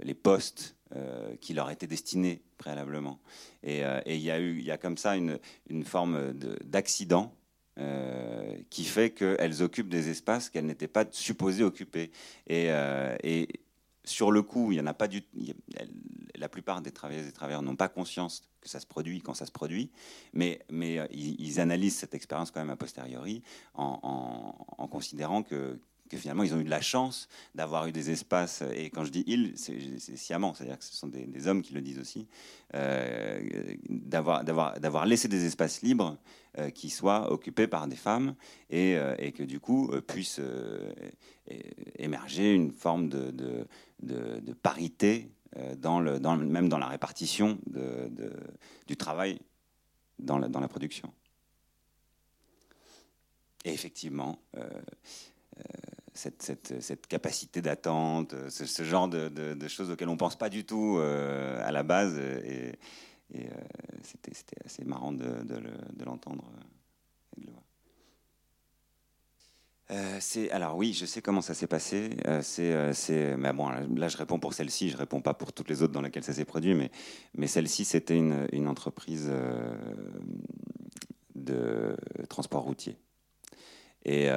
les 0.03 0.13
postes 0.13 0.75
euh, 0.95 1.35
qui 1.41 1.53
leur 1.53 1.69
étaient 1.69 1.87
destinés 1.87 2.41
préalablement. 2.57 3.19
Et 3.63 3.81
il 4.05 4.21
y 4.21 4.31
a 4.31 4.39
y 4.39 4.71
a 4.71 4.77
comme 4.77 4.97
ça 4.97 5.15
une, 5.15 5.39
forme 5.83 6.33
d'accident. 6.63 7.33
qui 8.69 8.83
fait 8.83 9.11
qu'elles 9.11 9.61
occupent 9.61 9.89
des 9.89 10.09
espaces 10.09 10.49
qu'elles 10.49 10.65
n'étaient 10.65 10.87
pas 10.87 11.05
supposées 11.11 11.63
occuper. 11.63 12.11
Et, 12.47 12.69
sur 14.03 14.31
le 14.31 14.41
coup, 14.41 14.71
il 14.71 14.79
y 14.79 14.81
en 14.81 14.87
a 14.87 14.95
pas 14.95 15.07
du, 15.07 15.21
la 16.41 16.49
plupart 16.49 16.81
des 16.81 16.91
travailleuses 16.91 17.27
et 17.27 17.31
travailleurs 17.31 17.61
n'ont 17.61 17.77
pas 17.77 17.87
conscience 17.87 18.43
que 18.59 18.67
ça 18.67 18.79
se 18.79 18.85
produit 18.85 19.21
quand 19.21 19.33
ça 19.33 19.45
se 19.45 19.51
produit, 19.51 19.91
mais, 20.33 20.59
mais 20.69 20.99
euh, 20.99 21.07
ils, 21.11 21.59
analysent 21.59 21.95
cette 21.95 22.13
expérience 22.13 22.51
quand 22.51 22.59
même 22.59 22.69
a 22.69 22.75
posteriori 22.75 23.41
en, 23.73 24.87
considérant 24.91 25.43
que, 25.43 25.79
finalement 26.13 26.43
ils 26.43 26.53
ont 26.53 26.59
eu 26.59 26.65
de 26.65 26.69
la 26.69 26.81
chance 26.81 27.29
d'avoir 27.55 27.87
eu 27.87 27.93
des 27.93 28.11
espaces, 28.11 28.63
et 28.73 28.89
quand 28.89 29.05
je 29.05 29.11
dis 29.11 29.23
ils, 29.27 29.53
c'est 29.55 30.17
sciemment, 30.17 30.53
c'est-à-dire 30.53 30.77
que 30.77 30.83
ce 30.83 30.93
sont 30.93 31.07
des, 31.07 31.47
hommes 31.47 31.61
qui 31.61 31.73
le 31.73 31.81
disent 31.81 31.99
aussi, 31.99 32.27
euh, 32.75 33.41
d'avoir 33.87 35.05
laissé 35.05 35.29
des 35.29 35.45
espaces 35.45 35.81
libres 35.81 36.17
euh, 36.57 36.69
qui 36.69 36.89
soient 36.89 37.31
occupés 37.31 37.67
par 37.67 37.87
des 37.87 37.95
femmes 37.95 38.35
et, 38.69 38.97
euh, 38.97 39.15
et 39.19 39.31
que 39.31 39.43
du 39.43 39.61
coup 39.61 39.89
puisse 40.05 40.41
émerger 41.97 42.53
une 42.53 42.71
forme 42.71 43.07
de, 43.07 43.31
de, 44.01 44.53
parité 44.61 45.29
dans 45.77 45.99
même 46.37 46.69
dans 46.69 46.77
la 46.77 46.87
répartition 46.87 47.59
du 48.87 48.97
travail 48.97 49.39
dans 50.21 50.37
la, 50.37 50.67
production. 50.67 51.11
Et 53.65 53.73
effectivement, 53.73 54.39
euh, 54.57 54.69
euh, 55.57 55.61
cette, 56.13 57.07
capacité 57.07 57.61
d'attente, 57.61 58.35
ce, 58.49 58.83
genre 58.83 59.07
de, 59.07 59.67
choses 59.67 59.91
auxquelles 59.91 60.09
on 60.09 60.13
ne 60.13 60.17
pense 60.17 60.37
pas 60.37 60.49
du 60.49 60.65
tout 60.65 60.97
à 60.99 61.71
la 61.71 61.83
base, 61.83 62.19
c'était 64.03 64.65
assez 64.65 64.83
marrant 64.83 65.11
de, 65.11 66.03
l'entendre 66.03 66.45
et 67.37 67.41
de 67.41 67.45
le 67.47 67.51
voir. 67.51 67.60
Euh, 69.91 70.19
alors 70.51 70.77
oui, 70.77 70.93
je 70.93 71.05
sais 71.05 71.21
comment 71.21 71.41
ça 71.41 71.53
s'est 71.53 71.67
passé. 71.67 72.11
Euh, 72.27 72.41
c'est, 72.41 72.71
euh, 72.71 72.93
c'est, 72.93 73.35
mais 73.35 73.51
bon, 73.51 73.69
là, 73.69 74.07
je 74.07 74.17
réponds 74.17 74.39
pour 74.39 74.53
celle-ci, 74.53 74.89
je 74.89 74.97
réponds 74.97 75.21
pas 75.21 75.33
pour 75.33 75.51
toutes 75.51 75.69
les 75.69 75.81
autres 75.81 75.91
dans 75.91 76.01
lesquelles 76.01 76.23
ça 76.23 76.33
s'est 76.33 76.45
produit, 76.45 76.73
mais, 76.73 76.91
mais 77.35 77.47
celle-ci 77.47 77.83
c'était 77.83 78.17
une, 78.17 78.67
entreprise 78.67 79.31
de 81.35 81.97
transport 82.29 82.63
routier. 82.63 82.97
Et, 84.05 84.29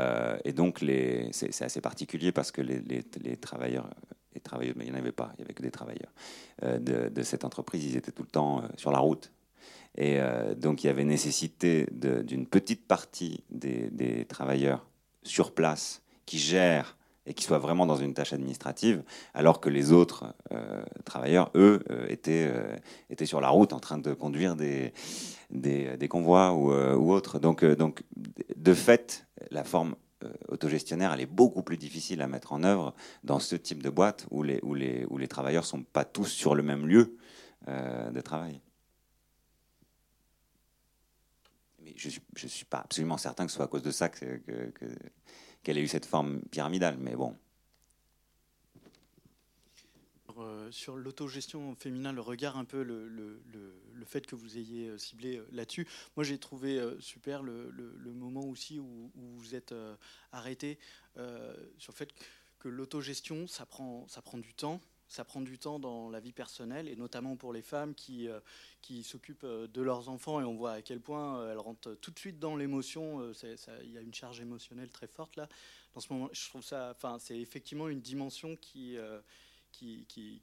donc 0.55 0.85
c'est, 1.31 1.63
assez 1.63 1.81
particulier 1.81 2.33
parce 2.33 2.51
que 2.51 2.61
les, 2.61 3.37
travailleurs, 3.37 3.89
mais 4.77 4.87
il 4.87 4.91
n'y 4.91 4.91
en 4.91 4.99
avait 4.99 5.13
pas, 5.13 5.33
il 5.35 5.43
n'y 5.43 5.45
avait 5.45 5.55
que 5.55 5.63
des 5.63 5.71
travailleurs 5.71 6.13
de, 6.63 7.23
cette 7.23 7.45
entreprise, 7.45 7.85
ils 7.85 7.97
étaient 7.97 8.13
tout 8.13 8.23
le 8.23 8.29
temps 8.29 8.63
sur 8.77 8.91
la 8.91 8.99
route. 8.99 9.31
Et 9.97 10.19
donc 10.57 10.83
il 10.83 10.89
y 10.89 10.91
avait 10.91 11.05
nécessité 11.05 11.87
d'une 11.93 12.47
petite 12.47 12.89
partie 12.89 13.45
des 13.51 14.25
travailleurs 14.29 14.85
sur 15.25 15.53
place 15.53 16.03
qui 16.27 16.39
gèrent 16.39 16.97
et 17.27 17.35
qui 17.35 17.45
soient 17.45 17.59
vraiment 17.59 17.87
dans 17.87 17.97
une 17.97 18.13
tâche 18.13 18.33
administrative, 18.33 19.03
alors 19.33 19.61
que 19.61 19.71
les 19.71 19.93
autres 19.93 20.35
euh, 20.53 20.85
travailleurs, 21.05 21.51
eux, 21.55 21.83
euh, 21.91 22.07
étaient, 22.09 22.47
euh, 22.51 22.77
étaient 23.09 23.27
sur 23.27 23.41
la 23.41 23.49
route 23.49 23.73
en 23.73 23.81
train 23.81 23.99
de 23.99 24.13
conduire 24.13 24.57
des, 24.57 24.93
des, 25.51 26.09
convois 26.09 26.53
ou, 26.53 26.73
ou, 26.73 27.13
autres. 27.13 27.39
Donc, 27.39 27.65
donc, 27.65 28.03
de 28.57 28.75
fait, 28.75 29.27
la 29.51 29.65
forme 29.65 29.95
autogestionnaire, 30.49 31.13
elle 31.13 31.21
est 31.21 31.27
beaucoup 31.27 31.63
plus 31.63 31.77
difficile 31.77 32.23
à 32.23 32.27
mettre 32.27 32.53
en 32.53 32.63
œuvre 32.63 32.95
dans 33.25 33.39
ce 33.39 33.57
type 33.57 33.83
de 33.83 33.91
boîte 33.91 34.27
où 34.31 34.43
les, 34.43 34.59
où 34.63 34.75
les, 34.75 35.07
où 35.11 35.19
les 35.19 35.29
travailleurs 35.29 35.65
ne 35.65 35.69
sont 35.69 35.83
pas 35.83 36.05
tous 36.05 36.27
sur 36.27 36.55
le 36.55 36.63
même 36.63 36.87
lieu 36.87 37.17
de 37.67 38.21
travail. 38.21 38.61
Je 41.97 42.09
ne 42.43 42.49
suis, 42.49 42.65
pas 42.65 42.79
absolument 42.79 43.19
certain 43.19 43.47
que 43.47 43.51
ce 43.51 43.57
soit 43.57 43.67
à 43.67 43.69
cause 43.69 43.83
de 43.83 43.91
ça 43.91 44.09
qu'elle 44.09 44.43
que, 44.43 45.71
ait 45.71 45.81
eu 45.81 45.89
cette 45.89 46.07
forme 46.07 46.41
pyramidale, 46.51 46.97
mais 46.99 47.15
bon. 47.15 47.37
Euh, 50.39 50.71
sur 50.73 50.97
l'autogestion 50.97 51.77
féminine, 51.77 52.11
le 52.11 52.21
regard 52.21 52.57
un 52.59 52.65
peu, 52.65 52.83
le, 52.83 53.07
le, 53.07 53.41
le, 53.93 54.05
fait 54.05 54.27
que 54.27 54.35
vous 54.35 54.59
ayez 54.59 54.89
euh, 54.89 54.99
ciblé 54.99 55.37
euh, 55.37 55.47
là-dessus, 55.53 55.87
moi 56.17 56.25
j'ai 56.25 56.39
trouvé 56.39 56.83
super 56.99 57.43
le, 57.43 57.71
moment 58.15 58.45
aussi 58.45 58.81
où, 58.81 59.13
où 59.15 59.23
vous 59.37 59.55
êtes 59.55 59.75
arrêté 60.33 60.79
sur 61.79 61.93
le 61.93 61.97
fait 61.97 62.13
que 62.59 62.69
l'autogestion, 62.69 63.47
ça 63.47 63.67
prend, 63.67 64.09
ça 64.09 64.23
prend 64.23 64.39
du 64.39 64.55
temps 64.55 64.81
ça 65.09 65.25
prend 65.25 65.41
du 65.41 65.59
temps 65.59 65.79
dans 65.79 66.11
la 66.11 66.21
vie 66.21 66.33
personnelle 66.33 66.89
et 66.89 66.97
notamment 66.97 67.37
pour 67.37 67.53
les 67.53 67.63
femmes 67.63 67.95
qui, 67.95 68.29
euh, 68.29 68.41
qui 68.81 69.03
s'occupent 69.03 69.45
euh, 69.45 69.67
de 69.69 69.83
leurs 69.83 70.09
enfants 70.09 70.41
et 70.41 70.45
on 70.45 70.55
voit 70.55 70.73
à 70.73 70.83
quel 70.83 71.01
point 71.01 71.39
euh, 71.39 71.53
elles 71.53 71.59
rentrent 71.59 71.95
tout 71.95 72.11
de 72.11 72.19
suite 72.19 72.39
dans 72.39 72.57
l'émotion. 72.57 73.33
Il 73.83 73.91
y 73.91 73.99
a 73.99 74.01
une 74.01 74.15
charge 74.15 74.41
émotionnelle 74.41 74.91
très 74.91 75.07
forte 75.07 75.37
là. 75.37 75.49
Dans 75.95 76.01
ce 76.01 76.13
moment, 76.13 76.29
je 76.33 76.49
trouve 76.49 76.63
ça, 76.63 76.91
enfin, 76.91 77.19
c'est 77.21 77.39
effectivement 77.39 77.89
une 77.89 78.01
dimension 78.01 78.57
qui, 78.57 78.97
qui, 79.71 80.05
qui, 80.09 80.43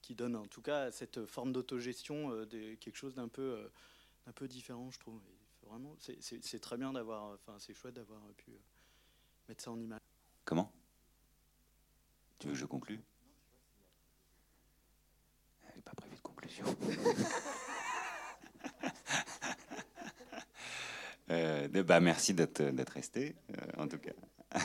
qui, 0.00 0.14
donne 0.14 0.36
en 0.36 0.46
tout 0.46 0.62
cas 0.62 0.90
cette 0.90 1.26
forme 1.26 1.52
d'autogestion 1.52 2.46
quelque 2.80 2.96
chose 2.96 3.14
d'un 3.14 3.28
peu, 3.28 3.68
un 4.26 4.32
peu 4.32 4.48
différent, 4.48 4.90
je 4.90 4.98
trouve. 4.98 5.20
c'est 6.20 6.60
très 6.60 6.78
bien 6.78 6.94
d'avoir, 6.94 7.34
enfin, 7.34 7.56
c'est 7.58 7.74
chouette 7.74 7.92
d'avoir 7.92 8.22
pu 8.38 8.52
mettre 9.46 9.62
ça 9.62 9.72
en 9.72 9.78
image. 9.78 10.00
Comment? 10.46 10.72
Tu 12.38 12.46
veux 12.46 12.54
que 12.54 12.58
je 12.58 12.64
conclue? 12.64 13.02
Pas 15.82 15.94
prévu 15.94 16.16
de 16.16 16.20
conclusion. 16.20 16.66
euh, 21.30 21.82
bah, 21.82 22.00
merci 22.00 22.34
d'être 22.34 22.92
resté, 22.92 23.36
euh, 23.50 23.82
en 23.82 23.88
tout 23.88 23.98
cas. 23.98 24.12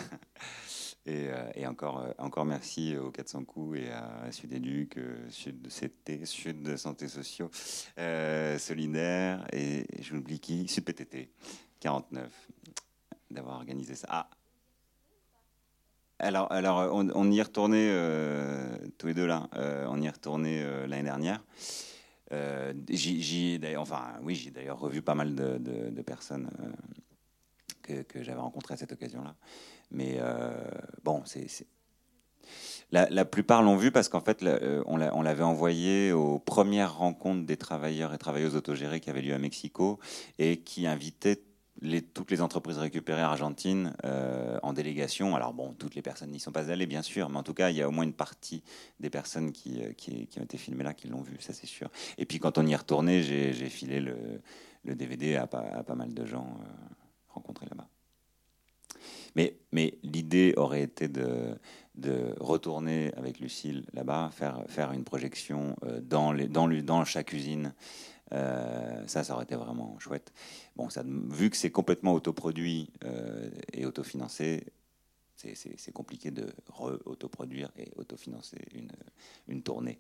et, 1.06 1.30
euh, 1.30 1.52
et, 1.56 1.68
encore, 1.68 2.00
euh, 2.00 2.12
encore 2.18 2.46
merci 2.46 2.98
aux 2.98 3.12
400 3.12 3.46
coups 3.46 3.80
et 3.80 3.92
à 3.92 4.32
Sud 4.32 4.54
Éduc, 4.54 5.00
Sud 5.30 5.68
CT, 5.68 6.26
Sud 6.26 6.78
Santé 6.78 7.08
Sociaux, 7.08 7.50
Solidaire 8.58 9.46
et, 9.54 9.86
je 10.02 10.14
n'oublie 10.14 10.40
qui 10.40 10.68
Sud 10.68 10.86
PTT 10.86 11.32
49 11.80 12.32
d'avoir 13.30 13.56
organisé 13.56 13.96
ça. 13.96 14.08
Ah, 14.10 14.30
alors, 16.22 16.52
alors 16.52 16.92
on, 16.94 17.32
y 17.32 17.40
est 17.40 17.44
retourné 17.44 17.92
tous 18.98 19.08
les 19.08 19.14
deux 19.14 19.26
là. 19.26 19.50
on 19.90 20.02
y 20.02 20.06
est 20.06 20.12
retourné 20.12 20.64
l'année 20.88 21.04
dernière. 21.04 21.44
Euh, 22.32 22.74
j'ai, 22.90 23.60
enfin, 23.78 24.14
oui, 24.24 24.36
j'ai 24.36 24.52
d'ailleurs 24.52 24.80
revu 24.80 25.02
pas 25.02 25.16
mal 25.16 25.36
de, 25.36 26.02
personnes 26.02 26.50
que, 27.82 28.24
j'avais 28.24 28.40
rencontrées 28.40 28.76
à 28.76 28.78
cette 28.78 28.94
occasion-là. 28.94 29.36
Mais 29.92 30.20
bon, 31.04 31.24
c'est 31.26 31.48
la, 32.92 33.26
plupart 33.26 33.62
l'ont 33.64 33.78
vu 33.78 33.92
parce 33.92 34.10
qu'en 34.10 34.20
fait, 34.20 34.44
euh, 34.44 34.84
on 34.86 35.22
l'avait 35.22 35.44
envoyé 35.44 36.12
aux 36.12 36.40
premières 36.40 36.98
rencontres 36.98 37.46
des 37.46 37.58
travailleurs 37.58 38.14
et 38.14 38.18
travailleuses 38.18 38.56
autogérés 38.56 39.00
qui 39.00 39.10
avaient 39.10 39.22
lieu 39.22 39.34
à 39.34 39.40
Mexico 39.40 40.00
et 40.40 40.58
qui 40.58 40.88
invitaient 40.88 41.42
toutes 42.14 42.30
les 42.30 42.42
entreprises 42.42 42.78
récupérées 42.78 43.22
argentines 43.22 43.94
euh, 44.06 44.60
en 44.62 44.74
délégation. 44.74 45.36
Alors 45.36 45.54
bon, 45.54 45.74
toutes 45.74 45.96
les 45.96 46.02
personnes 46.02 46.30
n'y 46.30 46.40
sont 46.40 46.52
pas 46.52 46.70
allées, 46.70 46.86
bien 46.86 47.02
sûr, 47.02 47.30
mais 47.30 47.38
en 47.38 47.44
tout 47.44 47.54
cas, 47.54 47.72
il 47.72 47.78
y 47.78 47.82
a 47.82 47.88
au 47.88 47.92
moins 47.92 48.04
une 48.04 48.14
partie 48.14 48.64
des 49.00 49.10
personnes 49.10 49.52
qui, 49.52 49.82
euh, 49.82 49.92
ont 50.38 50.44
été 50.44 50.58
filmées 50.58 50.84
là 50.84 50.94
qui 50.94 51.08
l'ont 51.08 51.22
vu, 51.22 51.38
ça 51.40 51.54
c'est 51.54 51.68
sûr. 51.68 51.90
Et 52.18 52.26
puis 52.26 52.40
quand 52.40 52.58
on 52.58 52.66
y 52.66 52.74
est 52.74 52.76
retourné, 52.76 53.24
j'ai 53.24 53.70
filé 53.70 54.00
le, 54.00 54.96
DVD 54.96 55.36
à 55.36 55.48
pas, 55.48 55.96
mal 55.96 56.14
de 56.14 56.26
gens 56.26 56.58
rencontrés 57.30 57.68
là-bas. 57.70 57.88
Mais, 59.36 59.98
l'idée 60.04 60.54
aurait 60.58 60.84
été 60.84 61.08
de, 61.08 61.58
retourner 62.40 63.12
avec 63.16 63.40
Lucille 63.40 63.86
là-bas, 63.94 64.32
faire, 64.32 64.92
une 64.92 65.04
projection 65.04 65.76
euh, 65.86 66.02
dans 66.02 67.06
chaque 67.06 67.34
usine. 67.34 67.74
Euh, 68.34 69.06
ça, 69.08 69.24
ça 69.24 69.34
aurait 69.34 69.44
été 69.44 69.56
vraiment 69.56 69.98
chouette. 70.00 70.32
Bon, 70.76 70.88
vu 71.30 71.50
que 71.50 71.58
c'est 71.58 71.72
complètement 71.72 72.14
autoproduit 72.14 72.92
euh, 73.04 73.50
et 73.74 73.86
autofinancé, 73.86 74.66
c'est 75.36 75.92
compliqué 75.92 76.30
de 76.30 76.54
re-autoproduire 76.68 77.72
et 77.76 77.92
autofinancer 77.96 78.60
une, 78.74 78.92
une 79.48 79.64
tournée. 79.64 79.98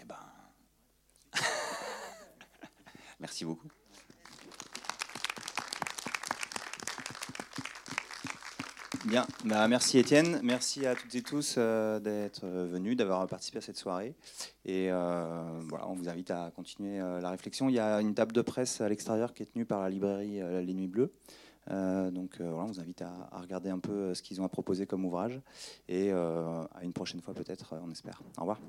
Eh 0.00 0.04
ben, 0.04 0.16
merci 3.20 3.44
beaucoup. 3.44 3.68
Bien, 9.10 9.26
bah, 9.44 9.66
merci 9.66 9.98
Étienne, 9.98 10.38
merci 10.44 10.86
à 10.86 10.94
toutes 10.94 11.12
et 11.16 11.22
tous 11.22 11.56
euh, 11.58 11.98
d'être 11.98 12.46
venus, 12.46 12.96
d'avoir 12.96 13.26
participé 13.26 13.58
à 13.58 13.60
cette 13.60 13.76
soirée. 13.76 14.14
Et 14.64 14.86
euh, 14.88 15.42
voilà, 15.68 15.88
on 15.88 15.94
vous 15.94 16.08
invite 16.08 16.30
à 16.30 16.52
continuer 16.54 17.00
euh, 17.00 17.20
la 17.20 17.30
réflexion. 17.30 17.68
Il 17.68 17.74
y 17.74 17.80
a 17.80 18.00
une 18.00 18.14
table 18.14 18.30
de 18.30 18.40
presse 18.40 18.80
à 18.80 18.88
l'extérieur 18.88 19.34
qui 19.34 19.42
est 19.42 19.46
tenue 19.46 19.64
par 19.64 19.82
la 19.82 19.90
librairie 19.90 20.40
Les 20.64 20.74
Nuits 20.74 20.86
Bleues. 20.86 21.12
donc 21.66 22.36
voilà, 22.38 22.62
on 22.62 22.66
vous 22.66 22.78
invite 22.78 23.02
à, 23.02 23.28
à 23.32 23.40
regarder 23.40 23.70
un 23.70 23.80
peu 23.80 24.14
ce 24.14 24.22
qu'ils 24.22 24.40
ont 24.40 24.44
à 24.44 24.48
proposer 24.48 24.86
comme 24.86 25.04
ouvrage. 25.04 25.40
Et 25.88 26.12
à 26.12 26.68
une 26.84 26.92
prochaine 26.92 27.20
fois 27.20 27.34
peut-être, 27.34 27.74
on 27.84 27.90
espère. 27.90 28.22
Au 28.36 28.42
revoir. 28.42 28.58